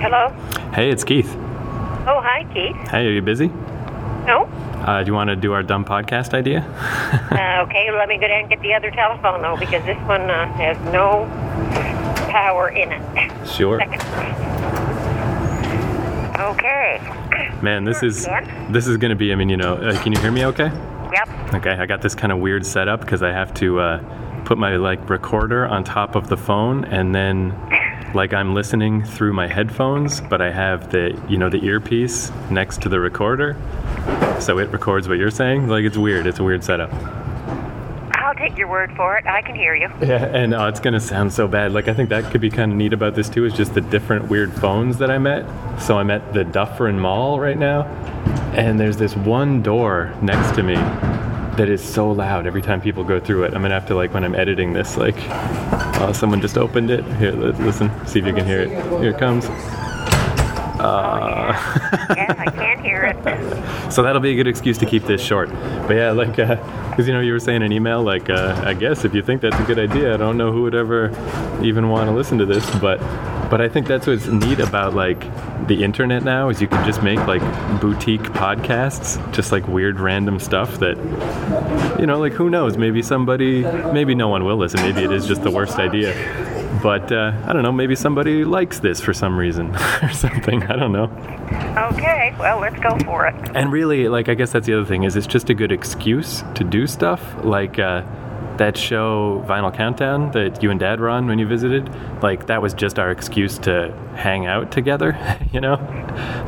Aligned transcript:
Hello? 0.00 0.30
Hey, 0.74 0.90
it's 0.90 1.04
Keith. 1.04 1.30
Oh, 2.06 2.20
hi, 2.24 2.44
Keith. 2.54 2.74
Hey, 2.88 3.06
are 3.06 3.10
you 3.10 3.20
busy? 3.20 3.48
No? 4.26 4.44
Uh, 4.86 5.02
do 5.02 5.08
you 5.08 5.14
want 5.14 5.28
to 5.28 5.36
do 5.36 5.52
our 5.52 5.62
dumb 5.62 5.84
podcast 5.84 6.34
idea? 6.34 6.62
Uh, 7.32 7.62
okay, 7.64 7.90
let 7.92 8.08
me 8.08 8.16
go 8.18 8.26
down 8.26 8.40
and 8.40 8.48
get 8.48 8.60
the 8.62 8.72
other 8.72 8.90
telephone, 8.90 9.42
though, 9.42 9.56
because 9.56 9.84
this 9.84 9.98
one 10.06 10.30
uh, 10.30 10.50
has 10.54 10.76
no 10.92 11.26
power 12.30 12.68
in 12.70 12.90
it. 12.90 13.46
sure. 13.46 13.80
Okay. 16.40 17.00
Man, 17.62 17.84
this 17.84 18.02
is 18.02 18.26
this 18.70 18.86
is 18.86 18.96
gonna 18.96 19.14
be. 19.14 19.32
I 19.32 19.36
mean, 19.36 19.48
you 19.48 19.56
know, 19.56 19.74
uh, 19.74 20.02
can 20.02 20.12
you 20.12 20.20
hear 20.20 20.32
me? 20.32 20.44
Okay. 20.46 20.70
Okay, 21.54 21.70
I 21.70 21.84
got 21.84 22.00
this 22.00 22.14
kind 22.14 22.32
of 22.32 22.38
weird 22.38 22.64
setup 22.64 23.00
because 23.00 23.22
I 23.22 23.30
have 23.30 23.52
to 23.54 23.78
uh, 23.78 24.42
put 24.44 24.56
my 24.56 24.76
like 24.76 25.10
recorder 25.10 25.66
on 25.66 25.84
top 25.84 26.14
of 26.14 26.28
the 26.28 26.36
phone, 26.36 26.86
and 26.86 27.14
then 27.14 27.54
like 28.14 28.32
I'm 28.32 28.54
listening 28.54 29.04
through 29.04 29.34
my 29.34 29.46
headphones, 29.46 30.22
but 30.22 30.40
I 30.40 30.50
have 30.50 30.90
the 30.90 31.20
you 31.28 31.36
know 31.36 31.50
the 31.50 31.62
earpiece 31.64 32.32
next 32.50 32.80
to 32.82 32.88
the 32.88 33.00
recorder, 33.00 33.56
so 34.40 34.58
it 34.58 34.70
records 34.70 35.08
what 35.08 35.18
you're 35.18 35.30
saying. 35.30 35.68
Like 35.68 35.84
it's 35.84 35.98
weird. 35.98 36.26
It's 36.26 36.38
a 36.38 36.44
weird 36.44 36.64
setup. 36.64 36.90
I'll 38.14 38.34
take 38.34 38.56
your 38.56 38.68
word 38.68 38.90
for 38.96 39.18
it. 39.18 39.26
I 39.26 39.42
can 39.42 39.54
hear 39.54 39.74
you. 39.74 39.90
Yeah, 40.00 40.24
and 40.24 40.54
uh, 40.54 40.68
it's 40.68 40.80
gonna 40.80 41.00
sound 41.00 41.34
so 41.34 41.46
bad. 41.46 41.72
Like 41.74 41.86
I 41.86 41.92
think 41.92 42.08
that 42.08 42.30
could 42.32 42.40
be 42.40 42.48
kind 42.48 42.72
of 42.72 42.78
neat 42.78 42.94
about 42.94 43.14
this 43.14 43.28
too. 43.28 43.44
Is 43.44 43.52
just 43.52 43.74
the 43.74 43.82
different 43.82 44.28
weird 44.30 44.54
phones 44.54 44.96
that 44.98 45.10
I 45.10 45.18
met. 45.18 45.44
So 45.82 45.98
I'm 45.98 46.10
at 46.10 46.32
the 46.32 46.44
Dufferin 46.44 46.98
Mall 46.98 47.38
right 47.38 47.58
now, 47.58 47.82
and 48.56 48.80
there's 48.80 48.96
this 48.96 49.14
one 49.14 49.62
door 49.62 50.16
next 50.22 50.54
to 50.56 50.62
me 50.62 50.76
that 51.56 51.68
is 51.68 51.82
so 51.82 52.10
loud 52.10 52.46
every 52.46 52.62
time 52.62 52.80
people 52.80 53.04
go 53.04 53.20
through 53.20 53.44
it. 53.44 53.54
I'm 53.54 53.62
gonna 53.62 53.74
have 53.74 53.86
to 53.88 53.94
like 53.94 54.14
when 54.14 54.24
I'm 54.24 54.34
editing 54.34 54.72
this, 54.72 54.96
like, 54.96 55.16
oh, 56.00 56.12
someone 56.14 56.40
just 56.40 56.56
opened 56.56 56.90
it. 56.90 57.04
Here, 57.16 57.32
li- 57.32 57.52
listen, 57.64 57.90
see 58.06 58.18
if 58.20 58.26
you 58.26 58.32
can 58.32 58.46
hear 58.46 58.60
it. 58.60 58.70
Here 59.00 59.10
it 59.10 59.18
comes. 59.18 59.46
Uh, 60.80 61.52
Yeah, 62.16 62.34
I 62.38 62.50
can 62.50 62.82
hear 62.82 63.02
it. 63.04 63.92
so 63.92 64.02
that'll 64.02 64.20
be 64.20 64.32
a 64.32 64.34
good 64.34 64.46
excuse 64.48 64.78
to 64.78 64.86
keep 64.86 65.04
this 65.04 65.22
short. 65.22 65.48
But 65.86 65.94
yeah, 65.96 66.10
like, 66.12 66.30
because 66.36 67.06
you 67.06 67.12
know, 67.14 67.20
you 67.20 67.32
were 67.32 67.40
saying 67.40 67.62
an 67.62 67.72
email, 67.72 68.02
like, 68.02 68.28
uh, 68.30 68.60
I 68.64 68.74
guess 68.74 69.04
if 69.04 69.14
you 69.14 69.22
think 69.22 69.42
that's 69.42 69.58
a 69.58 69.62
good 69.64 69.78
idea, 69.78 70.12
I 70.14 70.16
don't 70.16 70.36
know 70.36 70.50
who 70.52 70.62
would 70.62 70.74
ever 70.74 71.10
even 71.62 71.88
want 71.88 72.08
to 72.08 72.12
listen 72.14 72.38
to 72.38 72.46
this, 72.46 72.68
but, 72.80 72.98
but 73.52 73.60
I 73.60 73.68
think 73.68 73.86
that's 73.86 74.06
what's 74.06 74.28
neat 74.28 74.60
about 74.60 74.94
like 74.94 75.20
the 75.68 75.84
internet 75.84 76.24
now 76.24 76.48
is 76.48 76.62
you 76.62 76.68
can 76.68 76.82
just 76.86 77.02
make 77.02 77.18
like 77.26 77.42
boutique 77.82 78.22
podcasts, 78.22 79.20
just 79.34 79.52
like 79.52 79.68
weird 79.68 80.00
random 80.00 80.40
stuff 80.40 80.78
that, 80.78 80.96
you 82.00 82.06
know, 82.06 82.18
like 82.18 82.32
who 82.32 82.48
knows? 82.48 82.78
Maybe 82.78 83.02
somebody, 83.02 83.60
maybe 83.92 84.14
no 84.14 84.28
one 84.28 84.46
will 84.46 84.56
listen. 84.56 84.80
Maybe 84.80 85.04
it 85.04 85.12
is 85.12 85.26
just 85.26 85.42
the 85.42 85.50
worst 85.50 85.78
idea. 85.78 86.14
But 86.82 87.12
uh, 87.12 87.38
I 87.44 87.52
don't 87.52 87.62
know. 87.62 87.72
Maybe 87.72 87.94
somebody 87.94 88.42
likes 88.46 88.80
this 88.80 89.02
for 89.02 89.12
some 89.12 89.36
reason 89.36 89.76
or 90.02 90.08
something. 90.08 90.62
I 90.62 90.76
don't 90.76 90.92
know. 90.92 91.10
Okay, 91.92 92.34
well, 92.38 92.58
let's 92.58 92.80
go 92.80 92.98
for 93.00 93.26
it. 93.26 93.34
And 93.54 93.70
really, 93.70 94.08
like, 94.08 94.30
I 94.30 94.34
guess 94.34 94.52
that's 94.52 94.66
the 94.66 94.72
other 94.72 94.86
thing 94.86 95.02
is 95.02 95.14
it's 95.14 95.26
just 95.26 95.50
a 95.50 95.54
good 95.54 95.72
excuse 95.72 96.42
to 96.54 96.64
do 96.64 96.86
stuff 96.86 97.20
like 97.44 97.78
uh, 97.78 98.00
that 98.62 98.76
show 98.76 99.44
Vinyl 99.48 99.74
Countdown 99.74 100.30
that 100.30 100.62
you 100.62 100.70
and 100.70 100.78
Dad 100.78 101.00
were 101.00 101.08
on 101.08 101.26
when 101.26 101.36
you 101.40 101.48
visited. 101.48 101.90
Like, 102.22 102.46
that 102.46 102.62
was 102.62 102.72
just 102.74 102.96
our 102.96 103.10
excuse 103.10 103.58
to 103.58 103.92
hang 104.14 104.46
out 104.46 104.70
together, 104.70 105.18
you 105.52 105.60
know? 105.60 105.74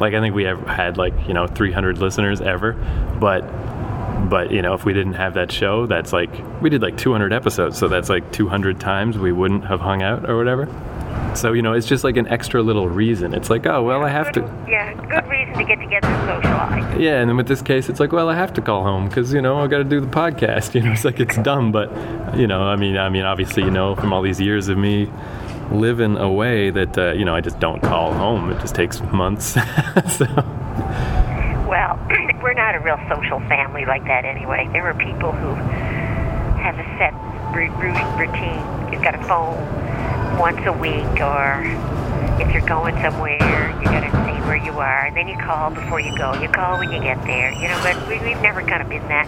Like, 0.01 0.15
I 0.15 0.21
think 0.21 0.33
we 0.33 0.45
have 0.45 0.65
had 0.65 0.97
like 0.97 1.13
you 1.27 1.35
know 1.35 1.49
300 1.49 1.99
listeners 1.99 2.41
ever, 2.41 2.73
but. 3.21 3.43
But 4.25 4.53
you 4.53 4.63
know, 4.63 4.73
if 4.73 4.87
we 4.87 4.95
didn't 4.95 5.13
have 5.15 5.35
that 5.35 5.53
show, 5.53 5.85
that's 5.85 6.11
like 6.11 6.31
we 6.63 6.71
did 6.71 6.81
like 6.81 6.97
200 6.97 7.31
episodes, 7.31 7.77
so 7.77 7.89
that's 7.89 8.09
like 8.09 8.33
200 8.33 8.81
times 8.81 9.19
we 9.19 9.33
wouldn't 9.33 9.67
have 9.67 9.81
hung 9.81 10.03
out 10.03 10.31
or 10.31 10.39
whatever. 10.39 10.65
So 11.37 11.53
you 11.53 11.63
know, 11.63 11.73
it's 11.73 11.87
just 11.87 12.05
like 12.05 12.17
an 12.17 12.29
extra 12.29 12.63
little 12.63 12.89
reason. 12.89 13.35
It's 13.35 13.51
like, 13.51 13.67
oh 13.67 13.83
well, 13.83 14.05
I 14.05 14.09
have 14.09 14.33
to. 14.33 14.41
Yeah, 14.69 14.93
good 15.09 15.29
reason 15.29 15.55
to 15.55 15.65
get 15.65 15.81
together 15.81 16.07
and 16.07 16.43
socialize. 16.43 17.01
Yeah, 17.01 17.21
and 17.21 17.29
then 17.29 17.37
with 17.37 17.49
this 17.49 17.63
case, 17.63 17.89
it's 17.89 18.01
like, 18.01 18.13
well, 18.13 18.29
I 18.29 18.35
have 18.35 18.53
to 18.55 18.63
call 18.63 18.85
home 18.85 19.09
because 19.09 19.33
you 19.33 19.43
know 19.43 19.59
I 19.59 19.67
got 19.67 19.79
to 19.79 19.85
do 19.85 20.01
the 20.01 20.07
podcast. 20.07 20.75
You 20.75 20.83
know, 20.83 20.93
it's 20.93 21.05
like 21.05 21.21
it's 21.21 21.37
dumb, 21.39 21.71
but 21.71 21.89
you 22.37 22.47
know, 22.47 22.63
I 22.63 22.77
mean, 22.77 22.97
I 22.97 23.09
mean, 23.09 23.23
obviously, 23.23 23.63
you 23.63 23.71
know, 23.71 23.95
from 23.95 24.13
all 24.13 24.23
these 24.23 24.41
years 24.41 24.69
of 24.69 24.77
me 24.77 25.09
living 25.71 26.17
away, 26.17 26.71
that 26.71 26.99
uh, 26.99 27.13
you 27.13 27.25
know, 27.25 27.35
I 27.35 27.41
just 27.41 27.61
don't 27.61 27.81
call 27.81 28.13
home. 28.13 28.51
It 28.51 28.61
just 28.61 28.75
takes 28.75 29.01
months. 29.01 29.55
so 30.17 30.27
Well, 31.69 31.99
we're 32.43 32.55
not 32.55 32.75
a 32.75 32.81
real 32.81 32.99
social 33.09 33.41
family 33.49 33.85
like 33.85 34.05
that 34.05 34.25
anyway. 34.25 34.69
There 34.73 34.85
are 34.85 34.95
people 34.95 35.33
who 35.33 35.55
have 36.61 36.79
a 36.79 36.85
set 36.99 37.15
routine. 37.55 38.93
You've 38.93 39.03
got 39.03 39.15
a 39.15 39.23
phone 39.25 39.84
once 40.39 40.61
a 40.67 40.73
week, 40.73 41.21
or 41.21 41.63
if 42.41 42.53
you're 42.53 42.67
going 42.67 42.95
somewhere, 43.01 43.71
you 43.79 43.85
got 43.85 44.01
to 44.01 44.11
say 44.11 44.41
where 44.47 44.57
you 44.57 44.73
are, 44.73 45.07
and 45.07 45.17
then 45.17 45.29
you 45.29 45.37
call 45.39 45.71
before 45.71 46.01
you 46.01 46.17
go. 46.17 46.35
You 46.41 46.49
call 46.49 46.79
when 46.79 46.91
you 46.93 47.01
get 47.01 47.23
there. 47.25 47.53
You 47.53 47.69
know, 47.69 47.81
but 47.83 48.09
we, 48.09 48.19
we've 48.21 48.41
never 48.43 48.61
kind 48.63 48.83
of 48.83 48.89
been 48.89 49.07
that. 49.09 49.27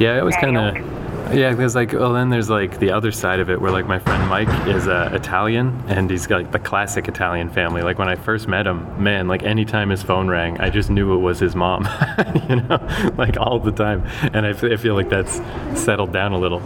yeah, 0.00 0.18
it 0.18 0.24
was 0.24 0.36
kind 0.36 0.56
of. 0.56 1.00
Yeah, 1.32 1.54
there's 1.54 1.76
like, 1.76 1.92
well, 1.92 2.12
then 2.12 2.28
there's 2.28 2.50
like 2.50 2.80
the 2.80 2.90
other 2.90 3.12
side 3.12 3.38
of 3.38 3.50
it 3.50 3.60
where 3.60 3.70
like 3.70 3.86
my 3.86 4.00
friend 4.00 4.28
Mike 4.28 4.48
is 4.66 4.88
uh, 4.88 5.10
Italian 5.12 5.80
and 5.86 6.10
he's 6.10 6.26
got 6.26 6.42
like 6.42 6.50
the 6.50 6.58
classic 6.58 7.06
Italian 7.06 7.48
family. 7.50 7.82
Like 7.82 7.98
when 8.00 8.08
I 8.08 8.16
first 8.16 8.48
met 8.48 8.66
him, 8.66 9.00
man, 9.00 9.28
like 9.28 9.44
anytime 9.44 9.90
his 9.90 10.02
phone 10.02 10.26
rang, 10.26 10.60
I 10.60 10.70
just 10.70 10.90
knew 10.90 11.14
it 11.14 11.18
was 11.18 11.38
his 11.38 11.54
mom, 11.54 11.88
you 12.48 12.56
know, 12.56 13.12
like 13.16 13.36
all 13.36 13.60
the 13.60 13.70
time. 13.70 14.04
And 14.34 14.44
I 14.44 14.54
feel 14.54 14.94
like 14.94 15.08
that's 15.08 15.40
settled 15.80 16.12
down 16.12 16.32
a 16.32 16.38
little. 16.38 16.58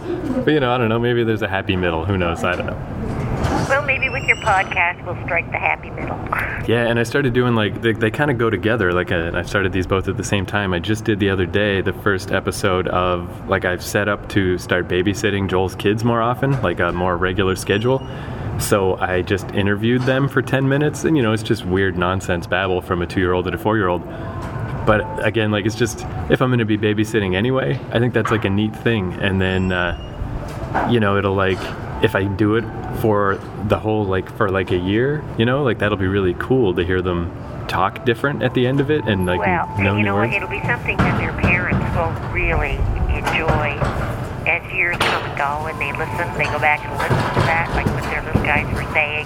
But 0.43 0.51
you 0.51 0.59
know, 0.59 0.71
I 0.73 0.79
don't 0.79 0.89
know, 0.89 0.97
maybe 0.99 1.23
there's 1.23 1.43
a 1.43 1.47
happy 1.47 1.75
middle. 1.75 2.03
Who 2.05 2.17
knows? 2.17 2.43
I 2.43 2.55
don't 2.55 2.65
know. 2.65 2.94
With 4.15 4.29
your 4.29 4.37
podcast, 4.37 5.05
we'll 5.05 5.21
strike 5.25 5.51
the 5.51 5.57
happy 5.57 5.89
middle. 5.89 6.17
Yeah, 6.69 6.87
and 6.87 6.97
I 6.97 7.03
started 7.03 7.33
doing 7.33 7.53
like 7.53 7.81
they, 7.81 7.91
they 7.91 8.09
kind 8.09 8.31
of 8.31 8.37
go 8.37 8.49
together. 8.49 8.93
Like 8.93 9.11
uh, 9.11 9.31
I 9.33 9.41
started 9.41 9.73
these 9.73 9.85
both 9.85 10.07
at 10.07 10.15
the 10.15 10.23
same 10.23 10.45
time. 10.45 10.73
I 10.73 10.79
just 10.79 11.03
did 11.03 11.19
the 11.19 11.29
other 11.29 11.45
day 11.45 11.81
the 11.81 11.91
first 11.91 12.31
episode 12.31 12.87
of 12.87 13.49
like 13.49 13.65
I've 13.65 13.83
set 13.83 14.07
up 14.07 14.29
to 14.29 14.57
start 14.57 14.87
babysitting 14.87 15.49
Joel's 15.49 15.75
kids 15.75 16.05
more 16.05 16.21
often, 16.21 16.61
like 16.61 16.79
a 16.79 16.93
more 16.93 17.17
regular 17.17 17.57
schedule. 17.57 18.07
So 18.57 18.95
I 18.95 19.21
just 19.21 19.51
interviewed 19.51 20.03
them 20.03 20.29
for 20.29 20.41
10 20.41 20.69
minutes, 20.69 21.03
and 21.03 21.17
you 21.17 21.21
know 21.21 21.33
it's 21.33 21.43
just 21.43 21.65
weird 21.65 21.97
nonsense 21.97 22.47
babble 22.47 22.81
from 22.81 23.01
a 23.01 23.05
two-year-old 23.05 23.47
and 23.47 23.55
a 23.55 23.59
four-year-old. 23.59 24.01
But 24.85 25.25
again, 25.25 25.51
like 25.51 25.65
it's 25.65 25.75
just 25.75 26.05
if 26.29 26.41
I'm 26.41 26.51
going 26.51 26.59
to 26.59 26.63
be 26.63 26.77
babysitting 26.77 27.35
anyway, 27.35 27.77
I 27.91 27.99
think 27.99 28.13
that's 28.13 28.31
like 28.31 28.45
a 28.45 28.49
neat 28.49 28.73
thing. 28.77 29.11
And 29.15 29.41
then 29.41 29.73
uh, 29.73 30.87
you 30.89 31.01
know 31.01 31.17
it'll 31.17 31.35
like 31.35 31.59
if 32.05 32.15
I 32.15 32.25
do 32.25 32.55
it 32.55 32.63
for 33.01 33.41
the 33.67 33.79
whole 33.79 34.05
like 34.05 34.31
for 34.37 34.49
like 34.51 34.69
a 34.71 34.77
year, 34.77 35.23
you 35.39 35.45
know, 35.45 35.63
like 35.63 35.79
that'll 35.79 35.97
be 35.97 36.05
really 36.05 36.35
cool 36.35 36.75
to 36.75 36.85
hear 36.85 37.01
them 37.01 37.31
talk 37.67 38.05
different 38.05 38.43
at 38.43 38.53
the 38.53 38.67
end 38.67 38.79
of 38.79 38.91
it 38.91 39.03
and 39.05 39.25
like 39.25 39.39
Well, 39.39 39.67
know 39.79 39.97
you 39.97 40.03
know 40.03 40.15
what? 40.15 40.29
It'll 40.31 40.47
be 40.47 40.61
something 40.61 40.95
that 40.97 41.17
their 41.17 41.33
parents 41.41 41.81
will 41.97 42.13
really 42.31 42.77
enjoy 43.09 43.73
as 44.45 44.61
years 44.71 44.95
come 44.97 45.23
and 45.25 45.35
go 45.37 45.65
and 45.65 45.81
they 45.81 45.91
listen. 45.97 46.29
They 46.37 46.45
go 46.45 46.59
back 46.59 46.85
and 46.85 46.93
listen 46.93 47.17
to 47.17 47.41
that, 47.49 47.73
like 47.73 47.87
what 47.87 48.03
their 48.13 48.21
little 48.21 48.43
guys 48.43 48.69
were 48.71 48.93
saying 48.93 49.25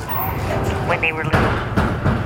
when 0.88 1.01
they 1.01 1.12
were 1.12 1.25
little. 1.25 1.39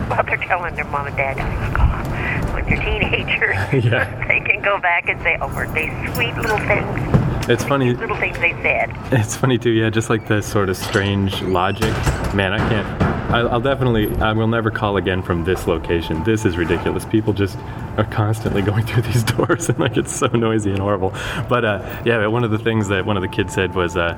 Well, 0.10 0.22
they're 0.26 0.38
telling 0.38 0.76
their 0.76 0.86
mom 0.86 1.08
and 1.08 1.18
dad, 1.18 1.38
oh, 1.40 2.54
when 2.54 2.66
they're 2.66 2.78
teenagers, 2.78 3.56
Yeah. 3.84 4.06
they 4.28 4.42
can 4.42 4.62
go 4.62 4.80
back 4.80 5.10
and 5.10 5.20
say, 5.22 5.38
oh, 5.42 5.48
weren't 5.48 5.74
they 5.74 5.88
sweet 6.14 6.36
little 6.36 6.60
things? 6.60 7.13
It's 7.50 7.64
funny. 7.64 7.94
Little 7.94 8.16
things 8.16 8.38
they 8.40 8.52
said. 8.62 8.96
It's 9.12 9.36
funny 9.36 9.58
too, 9.58 9.72
yeah. 9.72 9.90
Just 9.90 10.10
like 10.10 10.28
the 10.28 10.42
sort 10.42 10.70
of 10.70 10.78
strange 10.78 11.42
logic. 11.42 11.92
Man, 12.34 12.54
I 12.54 12.58
can't. 12.70 13.04
I'll 13.34 13.60
definitely. 13.60 14.16
I 14.18 14.32
will 14.32 14.48
never 14.48 14.72
call 14.72 14.96
again 14.96 15.22
from 15.22 15.44
this 15.44 15.68
location. 15.68 16.24
This 16.24 16.46
is 16.46 16.56
ridiculous. 16.56 17.04
People 17.04 17.34
just 17.34 17.58
are 17.98 18.08
constantly 18.12 18.62
going 18.62 18.86
through 18.88 19.02
these 19.04 19.24
doors, 19.24 19.68
and 19.68 19.78
like 19.80 19.98
it's 19.98 20.16
so 20.16 20.28
noisy 20.28 20.72
and 20.72 20.80
horrible. 20.80 21.10
But 21.50 21.66
uh, 21.66 22.02
yeah, 22.06 22.26
one 22.28 22.46
of 22.46 22.52
the 22.52 22.60
things 22.60 22.88
that 22.88 23.06
one 23.06 23.18
of 23.18 23.22
the 23.22 23.28
kids 23.28 23.54
said 23.54 23.76
was 23.76 23.98
uh, 23.98 24.18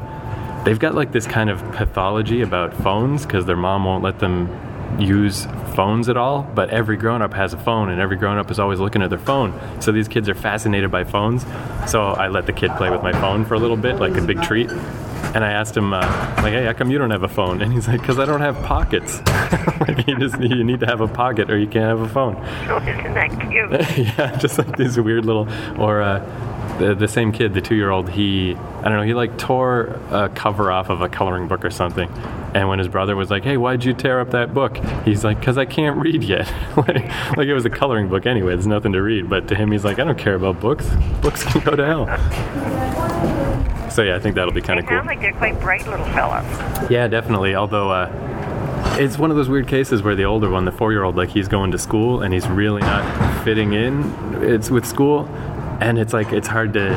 they've 0.64 0.80
got 0.80 0.94
like 0.94 1.12
this 1.12 1.26
kind 1.26 1.50
of 1.50 1.60
pathology 1.72 2.42
about 2.42 2.74
phones 2.76 3.26
because 3.26 3.46
their 3.46 3.58
mom 3.58 3.86
won't 3.86 4.04
let 4.04 4.20
them 4.20 4.50
use 5.00 5.46
phones 5.76 6.10
at 6.10 6.18
all 6.18 6.44
but 6.56 6.70
every 6.70 6.98
grown-up 6.98 7.34
has 7.34 7.54
a 7.54 7.58
phone 7.58 7.90
and 7.90 8.00
every 8.00 8.16
grown-up 8.18 8.50
is 8.52 8.60
always 8.60 8.80
looking 8.80 9.02
at 9.02 9.10
their 9.10 9.20
phone. 9.20 9.54
So 9.82 9.92
these 9.92 10.08
kids 10.08 10.30
are 10.30 10.36
fascinated 10.36 10.92
by 10.92 11.04
phones. 11.04 11.44
So 11.90 12.08
i 12.08 12.28
let 12.28 12.46
the 12.46 12.54
kid 12.54 12.72
play 12.78 12.90
with 12.90 13.02
my 13.04 13.12
phone 13.14 13.46
for 13.46 13.56
a 13.56 13.60
little 13.60 13.78
bit 13.78 13.98
like 13.98 14.16
a 14.18 14.22
big 14.22 14.42
treat. 14.42 14.72
And 14.72 15.44
i 15.44 15.52
asked 15.52 15.76
him 15.76 15.94
uh, 15.94 16.02
like 16.38 16.54
hey 16.54 16.66
how 16.66 16.74
come 16.74 16.92
you 16.92 16.98
don't 16.98 17.12
have 17.12 17.24
a 17.24 17.28
phone? 17.28 17.62
And 17.62 17.74
he's 17.74 17.88
like 17.88 18.00
because 18.02 18.20
i 18.20 18.26
don't 18.26 18.42
have 18.42 18.56
pockets 18.64 19.22
like 19.82 20.08
you 20.08 20.18
just 20.18 20.40
you 20.40 20.64
need 20.64 20.80
to 20.80 20.86
have 20.86 21.02
a 21.02 21.08
pocket 21.08 21.50
or 21.50 21.58
you 21.58 21.68
can't 21.68 21.86
have 21.86 22.00
a 22.02 22.10
phone. 22.10 22.36
Oh, 22.68 22.78
isn't 22.78 23.14
that 23.14 23.30
cute? 23.50 24.08
yeah, 24.18 24.36
just 24.38 24.58
like 24.58 24.76
these 24.78 25.00
weird 25.00 25.26
little, 25.26 25.48
or 25.80 26.02
uh, 26.02 26.20
the, 26.80 26.96
the 26.96 27.08
same 27.08 27.32
kid, 27.32 27.54
the 27.54 27.62
two 27.62 27.76
year 27.76 27.90
old, 27.90 28.10
he, 28.10 28.56
I 28.56 28.84
don't 28.84 28.98
know, 28.98 29.04
he 29.04 29.14
like 29.14 29.38
tore 29.38 30.00
a 30.12 30.30
cover 30.30 30.72
off 30.72 30.90
of 30.90 31.02
a 31.02 31.10
coloring 31.10 31.48
book 31.48 31.64
or 31.64 31.72
something. 31.72 32.10
And 32.54 32.70
when 32.70 32.80
his 32.80 32.88
brother 32.88 33.16
was 33.16 33.30
like, 33.30 33.44
hey, 33.44 33.58
why'd 33.58 33.84
you 33.84 33.94
tear 33.94 34.20
up 34.20 34.32
that 34.32 34.54
book? 34.54 34.78
He's 35.04 35.24
like, 35.24 35.40
because 35.40 35.58
I 35.58 35.66
can't 35.66 35.98
read 35.98 36.24
yet. 36.24 36.52
like, 36.78 37.38
like 37.38 37.48
it 37.48 37.54
was 37.54 37.66
a 37.66 37.70
coloring 37.70 38.10
book 38.10 38.26
anyway, 38.26 38.54
there's 38.54 38.68
nothing 38.68 38.94
to 38.94 39.02
read. 39.02 39.30
But 39.30 39.48
to 39.50 39.56
him, 39.56 39.72
he's 39.72 39.84
like, 39.84 40.00
I 40.00 40.04
don't 40.04 40.18
care 40.18 40.36
about 40.36 40.60
books. 40.60 40.88
Books 41.22 41.44
can 41.44 41.62
go 41.62 41.76
to 41.76 41.86
hell. 41.86 42.06
So 43.90 44.04
yeah, 44.04 44.16
I 44.16 44.20
think 44.20 44.36
that'll 44.36 44.54
be 44.54 44.62
kind 44.62 44.80
of 44.80 44.86
cool. 44.86 44.98
sound 44.98 45.08
like 45.08 45.22
they're 45.22 45.34
quite 45.34 45.60
bright 45.60 45.88
little 45.88 46.06
fellows. 46.08 46.46
Yeah, 46.92 47.08
definitely. 47.08 47.56
Although 47.56 47.90
uh, 47.90 48.96
it's 49.00 49.18
one 49.18 49.32
of 49.32 49.38
those 49.38 49.50
weird 49.50 49.68
cases 49.68 50.04
where 50.04 50.16
the 50.16 50.26
older 50.26 50.50
one, 50.50 50.66
the 50.66 50.72
four-year-old, 50.72 51.16
like 51.16 51.30
he's 51.30 51.48
going 51.48 51.72
to 51.72 51.78
school 51.78 52.22
and 52.22 52.34
he's 52.34 52.48
really 52.48 52.82
not 52.82 53.44
fitting 53.44 53.74
in. 53.74 54.44
It's 54.44 54.70
with 54.70 54.86
school, 54.86 55.28
and 55.86 56.00
it's 56.00 56.14
like 56.14 56.34
it's 56.34 56.48
hard 56.48 56.74
to, 56.74 56.90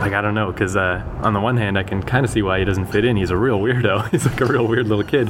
like 0.00 0.12
I 0.14 0.20
don't 0.20 0.34
know, 0.34 0.50
because 0.50 0.76
uh, 0.76 1.04
on 1.22 1.32
the 1.32 1.40
one 1.40 1.56
hand, 1.56 1.78
I 1.78 1.84
can 1.84 2.02
kind 2.02 2.24
of 2.26 2.30
see 2.30 2.42
why 2.42 2.58
he 2.58 2.64
doesn't 2.64 2.86
fit 2.86 3.04
in. 3.04 3.16
He's 3.16 3.30
a 3.30 3.36
real 3.36 3.60
weirdo. 3.60 4.08
He's 4.10 4.26
like 4.26 4.40
a 4.40 4.46
real 4.46 4.66
weird 4.66 4.88
little 4.88 5.04
kid. 5.04 5.28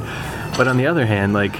But 0.57 0.67
on 0.67 0.77
the 0.77 0.87
other 0.87 1.05
hand, 1.05 1.33
like. 1.33 1.55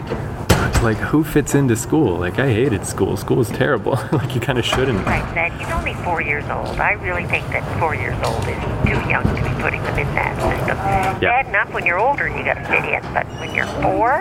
Like 0.82 0.98
who 0.98 1.24
fits 1.24 1.56
into 1.56 1.78
school? 1.78 2.18
Like 2.18 2.40
I 2.40 2.52
hated 2.52 2.86
school. 2.86 3.16
School 3.16 3.40
is 3.40 3.48
terrible. 3.50 3.94
like 4.12 4.36
you 4.36 4.42
kind 4.42 4.60
of 4.60 4.66
shouldn't. 4.66 5.06
Right, 5.06 5.24
that 5.34 5.54
he's 5.58 5.70
only 5.72 5.94
four 6.04 6.22
years 6.22 6.44
old. 6.50 6.78
I 6.80 6.92
really 6.94 7.26
think 7.26 7.48
that 7.50 7.64
four 7.80 7.96
years 7.96 8.16
old 8.26 8.44
is 8.50 8.60
too 8.84 9.00
young 9.10 9.24
to 9.24 9.42
be 9.44 9.62
putting 9.62 9.82
them 9.84 9.98
in 9.98 10.08
that 10.16 10.36
system. 10.42 10.78
Yeah. 10.78 11.42
Bad 11.42 11.48
enough 11.48 11.74
when 11.74 11.86
you're 11.86 12.00
older 12.00 12.28
you 12.28 12.44
got 12.44 12.56
to 12.56 12.66
fit 12.66 12.84
in, 12.84 13.02
but 13.14 13.26
when 13.40 13.56
you're 13.56 13.68
four, 13.82 14.20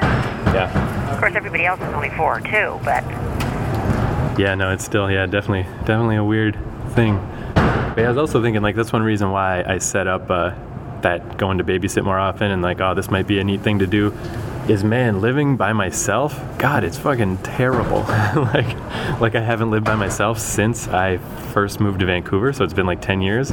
Yeah. 0.55 1.13
of 1.13 1.19
course 1.19 1.35
everybody 1.35 1.65
else 1.67 1.81
is 1.81 1.93
only 1.95 2.11
four 2.11 2.39
too. 2.41 2.79
But 2.85 3.03
Yeah, 4.39 4.55
no, 4.57 4.71
it's 4.73 4.85
still 4.85 5.11
yeah, 5.11 5.27
definitely 5.27 5.65
definitely 5.85 6.17
a 6.17 6.25
weird 6.25 6.57
thing. 6.93 7.17
But 7.55 7.99
I 8.01 8.09
was 8.09 8.19
also 8.19 8.43
thinking 8.43 8.63
like 8.63 8.77
that's 8.77 8.93
one 8.93 9.03
reason 9.03 9.31
why 9.31 9.65
I 9.67 9.79
set 9.79 10.07
up 10.07 10.31
uh, 10.31 10.55
that 11.03 11.37
going 11.37 11.59
to 11.59 11.65
babysit 11.65 12.05
more 12.05 12.19
often 12.19 12.51
and 12.51 12.63
like 12.63 12.81
oh 12.81 12.95
this 12.95 13.11
might 13.11 13.27
be 13.27 13.39
a 13.39 13.45
neat 13.45 13.61
thing 13.61 13.79
to 13.81 13.87
do 13.87 14.17
is 14.69 14.85
man 14.85 15.21
living 15.21 15.57
by 15.57 15.73
myself 15.73 16.41
god 16.59 16.85
it's 16.85 16.97
fucking 16.97 17.37
terrible 17.39 18.01
like 18.37 19.21
like 19.21 19.35
i 19.35 19.41
haven't 19.41 19.71
lived 19.71 19.85
by 19.85 19.97
myself 19.97 20.39
since 20.39 20.89
i 20.89 21.19
first 21.53 21.81
moved 21.81 22.01
to 22.01 22.07
vancouver 22.07 22.53
so 22.53 22.65
it's 22.65 22.73
been 22.73 22.87
like 22.87 23.01
10 23.01 23.21
years 23.21 23.51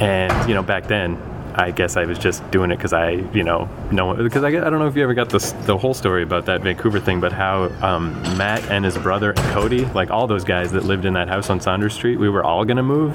and 0.00 0.48
you 0.48 0.54
know 0.54 0.62
back 0.62 0.86
then 0.86 1.16
I 1.54 1.70
guess 1.70 1.96
I 1.96 2.04
was 2.04 2.18
just 2.18 2.48
doing 2.50 2.70
it 2.70 2.76
because 2.76 2.92
I, 2.92 3.10
you 3.10 3.42
know, 3.44 3.68
know 3.90 4.14
because 4.14 4.42
I, 4.42 4.48
I 4.48 4.70
don't 4.70 4.78
know 4.78 4.86
if 4.86 4.96
you 4.96 5.02
ever 5.02 5.14
got 5.14 5.28
the 5.28 5.38
the 5.66 5.76
whole 5.76 5.94
story 5.94 6.22
about 6.22 6.46
that 6.46 6.62
Vancouver 6.62 6.98
thing, 7.00 7.20
but 7.20 7.32
how 7.32 7.64
um, 7.82 8.12
Matt 8.36 8.62
and 8.70 8.84
his 8.84 8.96
brother 8.96 9.30
and 9.30 9.38
Cody, 9.52 9.84
like 9.86 10.10
all 10.10 10.26
those 10.26 10.44
guys 10.44 10.72
that 10.72 10.84
lived 10.84 11.04
in 11.04 11.12
that 11.14 11.28
house 11.28 11.50
on 11.50 11.60
Saunders 11.60 11.94
Street, 11.94 12.16
we 12.18 12.28
were 12.28 12.42
all 12.42 12.64
gonna 12.64 12.82
move 12.82 13.14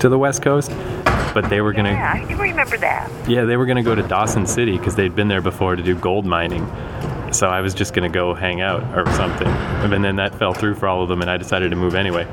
to 0.00 0.08
the 0.08 0.18
West 0.18 0.42
Coast, 0.42 0.70
but 1.34 1.48
they 1.50 1.60
were 1.60 1.72
gonna, 1.72 1.90
yeah, 1.92 2.20
I 2.22 2.26
do 2.26 2.36
remember 2.36 2.76
that. 2.78 3.10
yeah, 3.28 3.44
they 3.44 3.56
were 3.56 3.66
gonna 3.66 3.82
go 3.82 3.94
to 3.94 4.02
Dawson 4.02 4.46
City 4.46 4.76
because 4.78 4.94
they'd 4.94 5.14
been 5.14 5.28
there 5.28 5.42
before 5.42 5.76
to 5.76 5.82
do 5.82 5.94
gold 5.94 6.24
mining. 6.26 6.66
So 7.32 7.48
I 7.48 7.60
was 7.60 7.74
just 7.74 7.92
gonna 7.92 8.08
go 8.08 8.32
hang 8.34 8.60
out 8.62 8.82
or 8.96 9.04
something, 9.14 9.48
and 9.48 10.02
then 10.04 10.16
that 10.16 10.34
fell 10.34 10.54
through 10.54 10.76
for 10.76 10.88
all 10.88 11.02
of 11.02 11.08
them, 11.08 11.20
and 11.20 11.30
I 11.30 11.36
decided 11.36 11.70
to 11.70 11.76
move 11.76 11.94
anyway. 11.94 12.26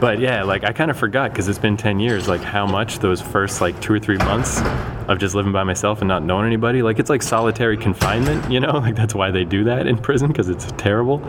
But 0.00 0.20
yeah, 0.20 0.44
like 0.44 0.64
I 0.64 0.72
kind 0.72 0.90
of 0.90 0.96
forgot 0.96 1.32
because 1.32 1.48
it's 1.48 1.58
been 1.58 1.76
ten 1.76 1.98
years, 1.98 2.28
like 2.28 2.40
how 2.40 2.66
much 2.66 3.00
those 3.00 3.20
first 3.20 3.60
like 3.60 3.80
two 3.80 3.92
or 3.92 3.98
three 3.98 4.18
months 4.18 4.60
of 5.08 5.18
just 5.18 5.34
living 5.34 5.52
by 5.52 5.64
myself 5.64 6.00
and 6.00 6.08
not 6.08 6.22
knowing 6.22 6.46
anybody, 6.46 6.82
like 6.82 6.98
it's 6.98 7.10
like 7.10 7.22
solitary 7.22 7.76
confinement, 7.76 8.50
you 8.50 8.60
know, 8.60 8.70
like 8.78 8.94
that's 8.94 9.14
why 9.14 9.30
they 9.30 9.44
do 9.44 9.64
that 9.64 9.86
in 9.86 9.98
prison 9.98 10.28
because 10.28 10.48
it's 10.48 10.70
terrible. 10.76 11.24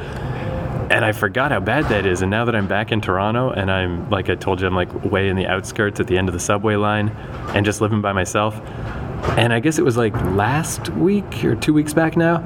And 0.91 1.05
I 1.05 1.11
forgot 1.11 1.51
how 1.51 1.59
bad 1.59 1.85
that 1.89 2.07
is. 2.07 2.23
And 2.23 2.31
now 2.31 2.45
that 2.45 2.55
I'm 2.55 2.67
back 2.67 2.91
in 2.91 2.99
Toronto 2.99 3.51
and 3.51 3.69
I'm, 3.69 4.09
like 4.09 4.29
I 4.29 4.35
told 4.35 4.59
you, 4.59 4.65
I'm 4.65 4.75
like 4.75 4.91
way 5.05 5.29
in 5.29 5.35
the 5.35 5.45
outskirts 5.45 5.99
at 5.99 6.07
the 6.07 6.17
end 6.17 6.29
of 6.29 6.33
the 6.33 6.39
subway 6.39 6.75
line 6.75 7.09
and 7.53 7.63
just 7.63 7.79
living 7.79 8.01
by 8.01 8.11
myself. 8.11 8.59
And 9.37 9.53
I 9.53 9.59
guess 9.59 9.77
it 9.77 9.85
was 9.85 9.97
like 9.97 10.13
last 10.31 10.89
week 10.89 11.43
or 11.43 11.55
two 11.55 11.73
weeks 11.73 11.93
back 11.93 12.17
now, 12.17 12.37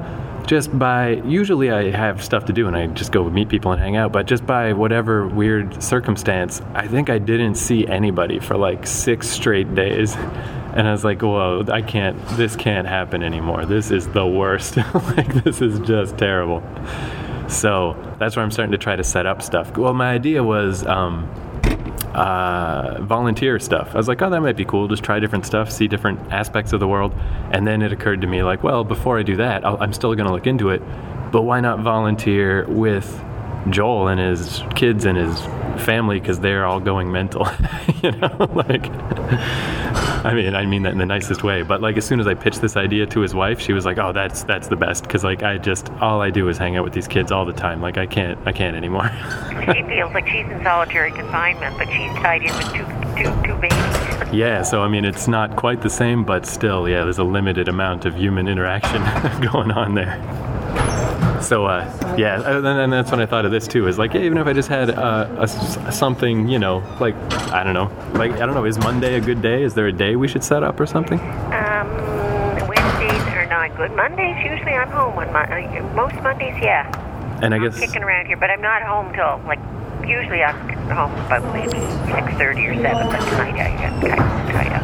just 0.46 0.76
by, 0.78 1.22
usually 1.24 1.70
I 1.70 1.90
have 1.90 2.22
stuff 2.22 2.44
to 2.46 2.52
do 2.52 2.66
and 2.66 2.76
I 2.76 2.86
just 2.88 3.12
go 3.12 3.28
meet 3.30 3.48
people 3.48 3.72
and 3.72 3.80
hang 3.80 3.96
out, 3.96 4.12
but 4.12 4.26
just 4.26 4.46
by 4.46 4.72
whatever 4.72 5.26
weird 5.26 5.82
circumstance, 5.82 6.60
I 6.74 6.86
think 6.86 7.08
I 7.08 7.18
didn't 7.18 7.54
see 7.54 7.86
anybody 7.86 8.38
for 8.40 8.56
like 8.56 8.86
six 8.86 9.28
straight 9.28 9.74
days. 9.74 10.14
And 10.16 10.88
I 10.88 10.92
was 10.92 11.04
like, 11.04 11.22
whoa, 11.22 11.64
I 11.68 11.82
can't, 11.82 12.18
this 12.30 12.56
can't 12.56 12.86
happen 12.86 13.22
anymore. 13.22 13.64
This 13.64 13.90
is 13.90 14.08
the 14.08 14.26
worst. 14.26 14.76
like, 14.94 15.44
this 15.44 15.62
is 15.62 15.78
just 15.80 16.18
terrible. 16.18 16.62
So 17.48 17.96
that's 18.18 18.36
where 18.36 18.44
I'm 18.44 18.50
starting 18.50 18.72
to 18.72 18.78
try 18.78 18.96
to 18.96 19.04
set 19.04 19.26
up 19.26 19.40
stuff. 19.40 19.76
Well, 19.76 19.94
my 19.94 20.10
idea 20.10 20.42
was 20.42 20.84
um, 20.86 21.28
uh, 22.14 23.02
volunteer 23.02 23.58
stuff. 23.58 23.90
I 23.94 23.96
was 23.96 24.08
like, 24.08 24.22
oh, 24.22 24.30
that 24.30 24.40
might 24.40 24.56
be 24.56 24.64
cool. 24.64 24.88
Just 24.88 25.02
try 25.02 25.18
different 25.18 25.44
stuff, 25.46 25.70
see 25.70 25.88
different 25.88 26.20
aspects 26.32 26.72
of 26.72 26.80
the 26.80 26.88
world. 26.88 27.12
And 27.50 27.66
then 27.66 27.82
it 27.82 27.92
occurred 27.92 28.20
to 28.20 28.26
me, 28.26 28.42
like, 28.42 28.62
well, 28.62 28.84
before 28.84 29.18
I 29.18 29.22
do 29.22 29.36
that, 29.36 29.64
I'll, 29.64 29.76
I'm 29.80 29.92
still 29.92 30.14
going 30.14 30.26
to 30.26 30.32
look 30.32 30.46
into 30.46 30.70
it. 30.70 30.80
But 31.32 31.42
why 31.42 31.60
not 31.60 31.80
volunteer 31.80 32.64
with 32.68 33.22
Joel 33.70 34.08
and 34.08 34.20
his 34.20 34.62
kids 34.74 35.04
and 35.04 35.16
his 35.16 35.40
family 35.84 36.20
because 36.20 36.40
they're 36.40 36.66
all 36.66 36.80
going 36.80 37.10
mental? 37.10 37.46
you 38.02 38.12
know, 38.12 38.36
like. 38.54 38.90
I 40.24 40.32
mean, 40.32 40.54
I 40.54 40.64
mean 40.64 40.84
that 40.84 40.92
in 40.92 40.98
the 40.98 41.04
nicest 41.06 41.42
way. 41.42 41.62
But 41.62 41.82
like, 41.82 41.98
as 41.98 42.06
soon 42.06 42.18
as 42.18 42.26
I 42.26 42.32
pitched 42.32 42.62
this 42.62 42.76
idea 42.76 43.04
to 43.06 43.20
his 43.20 43.34
wife, 43.34 43.60
she 43.60 43.74
was 43.74 43.84
like, 43.84 43.98
"Oh, 43.98 44.12
that's 44.12 44.42
that's 44.44 44.68
the 44.68 44.76
best," 44.76 45.04
because 45.04 45.22
like, 45.22 45.42
I 45.42 45.58
just 45.58 45.90
all 46.00 46.22
I 46.22 46.30
do 46.30 46.48
is 46.48 46.56
hang 46.56 46.76
out 46.76 46.84
with 46.84 46.94
these 46.94 47.06
kids 47.06 47.30
all 47.30 47.44
the 47.44 47.52
time. 47.52 47.82
Like, 47.82 47.98
I 47.98 48.06
can't, 48.06 48.38
I 48.46 48.52
can't 48.52 48.76
anymore. 48.76 49.10
She 49.64 49.82
feels 49.84 50.12
like 50.12 50.28
she's 50.28 50.46
in 50.46 50.62
solitary 50.62 51.10
confinement, 51.12 51.78
but 51.78 51.88
she's 51.88 52.12
tied 52.16 52.42
in 52.42 52.54
with 52.54 52.68
two, 52.72 52.84
two, 53.16 53.46
two 53.46 53.56
babies. 53.60 54.32
yeah, 54.34 54.60
so 54.62 54.82
I 54.82 54.88
mean, 54.88 55.06
it's 55.06 55.26
not 55.26 55.56
quite 55.56 55.80
the 55.80 55.88
same, 55.88 56.22
but 56.22 56.44
still, 56.44 56.86
yeah, 56.86 57.02
there's 57.04 57.18
a 57.18 57.24
limited 57.24 57.68
amount 57.68 58.04
of 58.04 58.14
human 58.14 58.46
interaction 58.46 59.02
going 59.52 59.70
on 59.70 59.94
there. 59.94 60.20
So 61.44 61.66
uh, 61.66 62.14
yeah, 62.16 62.56
and 62.56 62.64
then 62.64 62.90
that's 62.90 63.10
when 63.10 63.20
I 63.20 63.26
thought 63.26 63.44
of 63.44 63.50
this 63.50 63.68
too. 63.68 63.86
Is 63.86 63.98
like, 63.98 64.14
yeah, 64.14 64.22
even 64.22 64.38
if 64.38 64.46
I 64.46 64.54
just 64.54 64.68
had 64.68 64.90
uh, 64.90 65.28
a 65.38 65.92
something, 65.92 66.48
you 66.48 66.58
know, 66.58 66.82
like 67.00 67.14
I 67.52 67.62
don't 67.62 67.74
know, 67.74 67.90
like 68.14 68.32
I 68.32 68.46
don't 68.46 68.54
know, 68.54 68.64
is 68.64 68.78
Monday 68.78 69.14
a 69.16 69.20
good 69.20 69.42
day? 69.42 69.62
Is 69.62 69.74
there 69.74 69.86
a 69.86 69.92
day 69.92 70.16
we 70.16 70.26
should 70.26 70.42
set 70.42 70.62
up 70.62 70.80
or 70.80 70.86
something? 70.86 71.20
Um, 71.20 71.88
Wednesdays 72.66 73.22
are 73.34 73.46
not 73.46 73.76
good. 73.76 73.92
Mondays, 73.92 74.42
usually 74.42 74.72
I'm 74.72 74.90
home 74.90 75.18
on 75.18 75.32
Mon- 75.32 75.52
uh, 75.52 75.92
most 75.94 76.14
Mondays, 76.22 76.56
yeah. 76.62 76.88
And 77.42 77.54
I 77.54 77.58
guess 77.58 77.74
I'm 77.74 77.80
kicking 77.88 78.02
around 78.02 78.26
here, 78.26 78.36
but 78.38 78.50
I'm 78.50 78.62
not 78.62 78.82
home 78.82 79.12
till 79.12 79.40
like 79.46 79.60
usually 80.08 80.42
I'm 80.42 80.56
home 80.88 81.12
about 81.26 81.42
maybe 81.52 81.78
six 82.10 82.38
thirty 82.38 82.66
or 82.66 82.74
seven. 82.74 83.06
But 83.08 83.20
tonight 83.20 83.54
I 83.54 83.70
got 83.76 84.00
tied 84.00 84.72
up 84.72 84.82
a 84.82 84.83